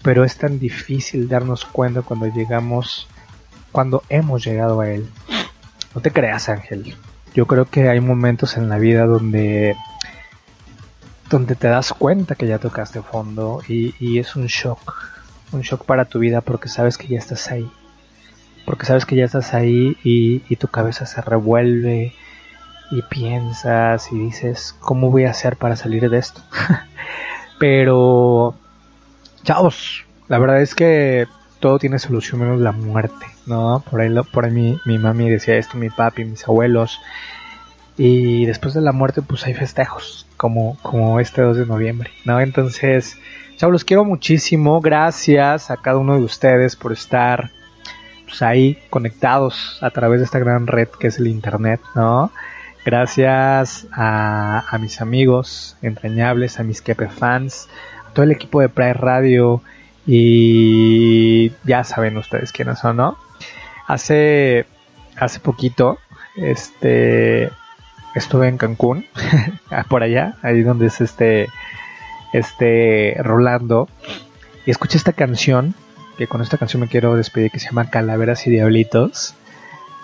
[0.03, 3.07] pero es tan difícil darnos cuenta cuando llegamos,
[3.70, 5.09] cuando hemos llegado a él.
[5.95, 6.97] No te creas, Ángel.
[7.35, 9.77] Yo creo que hay momentos en la vida donde
[11.31, 14.94] donde te das cuenta que ya tocaste fondo y, es un shock,
[15.52, 17.70] un shock para tu vida porque sabes que ya estás ahí,
[18.66, 22.12] porque sabes que ya estás ahí y, y tu cabeza se revuelve
[22.93, 26.43] y piensas y dices, ¿cómo voy a hacer para salir de esto?
[27.59, 28.55] Pero,
[29.44, 31.27] chavos, la verdad es que
[31.61, 33.85] todo tiene solución menos la muerte, ¿no?
[33.90, 36.98] Por ahí, lo- por ahí mi, mi mami decía esto, mi papi, mis abuelos.
[38.03, 42.41] Y después de la muerte, pues hay festejos, como, como este 2 de noviembre, ¿no?
[42.41, 43.19] Entonces,
[43.59, 44.81] chavos, los quiero muchísimo.
[44.81, 47.51] Gracias a cada uno de ustedes por estar
[48.25, 52.33] pues, ahí conectados a través de esta gran red que es el Internet, ¿no?
[52.87, 57.69] Gracias a, mis amigos entrañables, a mis Kepe fans,
[58.09, 59.61] a todo el equipo de Pride Radio
[60.07, 63.19] y ya saben ustedes quiénes son, ¿no?
[63.87, 64.65] Hace,
[65.17, 65.99] hace poquito,
[66.37, 67.51] este,
[68.15, 69.07] estuve en Cancún,
[69.89, 71.49] por allá, ahí donde es este,
[72.32, 73.89] este Rolando,
[74.66, 75.74] y escuché esta canción,
[76.19, 79.35] que con esta canción me quiero despedir, que se llama Calaveras y Diablitos.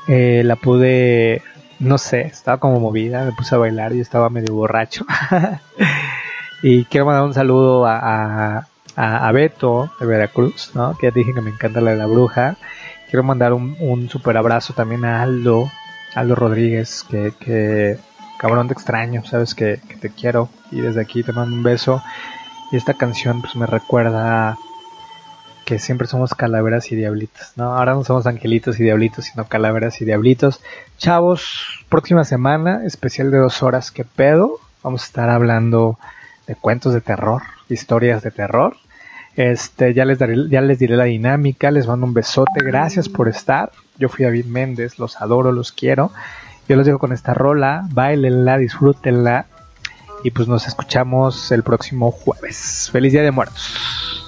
[0.08, 1.42] Eh, la pude,
[1.78, 5.04] no sé, estaba como movida, me puse a bailar y estaba medio borracho.
[6.62, 8.66] y quiero mandar un saludo a,
[8.96, 10.96] a, Beto de Veracruz, ¿no?
[10.96, 12.56] que ya dije que me encanta la de la bruja.
[13.10, 15.70] Quiero mandar un super abrazo también a Aldo,
[16.16, 17.98] Aldo Rodríguez, que, que
[18.38, 22.02] cabrón te extraño, sabes que, que te quiero y desde aquí te mando un beso.
[22.72, 24.56] Y esta canción pues me recuerda
[25.66, 27.76] que siempre somos calaveras y diablitos, ¿no?
[27.76, 30.62] Ahora no somos angelitos y diablitos, sino calaveras y diablitos.
[30.97, 34.60] Chavos, próxima semana, especial de dos horas, ¿qué pedo?
[34.82, 35.98] Vamos a estar hablando
[36.47, 38.76] de cuentos de terror, historias de terror.
[39.36, 43.28] Este, ya les daré, ya les diré la dinámica, les mando un besote, gracias por
[43.28, 43.70] estar.
[43.98, 46.10] Yo fui David Méndez, los adoro, los quiero.
[46.68, 49.46] Yo los dejo con esta rola, bailenla, disfrútenla.
[50.24, 52.88] Y pues nos escuchamos el próximo jueves.
[52.90, 54.25] Feliz Día de Muertos.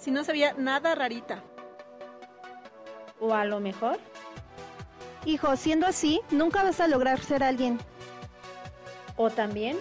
[0.00, 1.42] Si no se veía nada rarita?
[3.20, 3.98] ¿O a lo mejor?
[5.26, 7.78] Hijo, siendo así, nunca vas a lograr ser alguien.
[9.16, 9.78] ¿O también?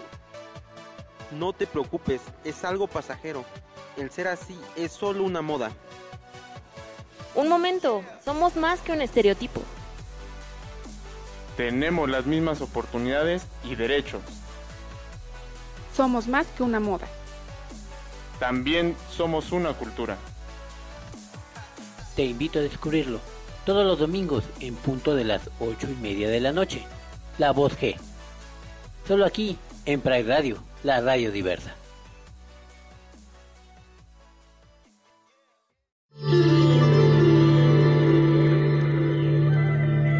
[1.32, 3.46] No te preocupes, es algo pasajero.
[3.96, 5.72] El ser así es solo una moda.
[7.36, 9.62] Un momento, somos más que un estereotipo.
[11.56, 14.22] Tenemos las mismas oportunidades y derechos.
[15.96, 17.08] Somos más que una moda.
[18.40, 20.18] También somos una cultura.
[22.16, 23.20] Te invito a descubrirlo
[23.66, 26.86] todos los domingos en punto de las ocho y media de la noche.
[27.38, 27.96] La voz G.
[29.08, 31.76] Solo aquí en Pride Radio, la radio diversa.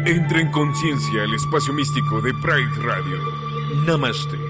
[0.06, 3.18] Entra en conciencia el espacio místico de Pride Radio.
[3.86, 4.49] Namaste.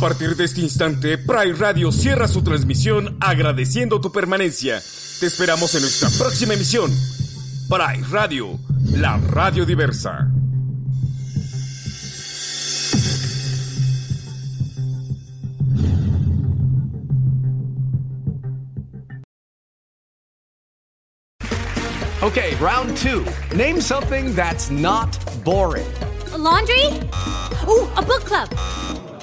[0.00, 4.82] A partir de este instante, Pride Radio cierra su transmisión agradeciendo tu permanencia.
[5.20, 6.90] Te esperamos en nuestra próxima emisión.
[7.68, 8.58] Pride Radio,
[8.92, 10.26] la radio diversa.
[22.22, 23.22] Okay, round two.
[23.54, 25.14] Name something that's not
[25.44, 25.84] boring.
[26.32, 26.86] A laundry?
[27.68, 28.48] Ooh, a book club.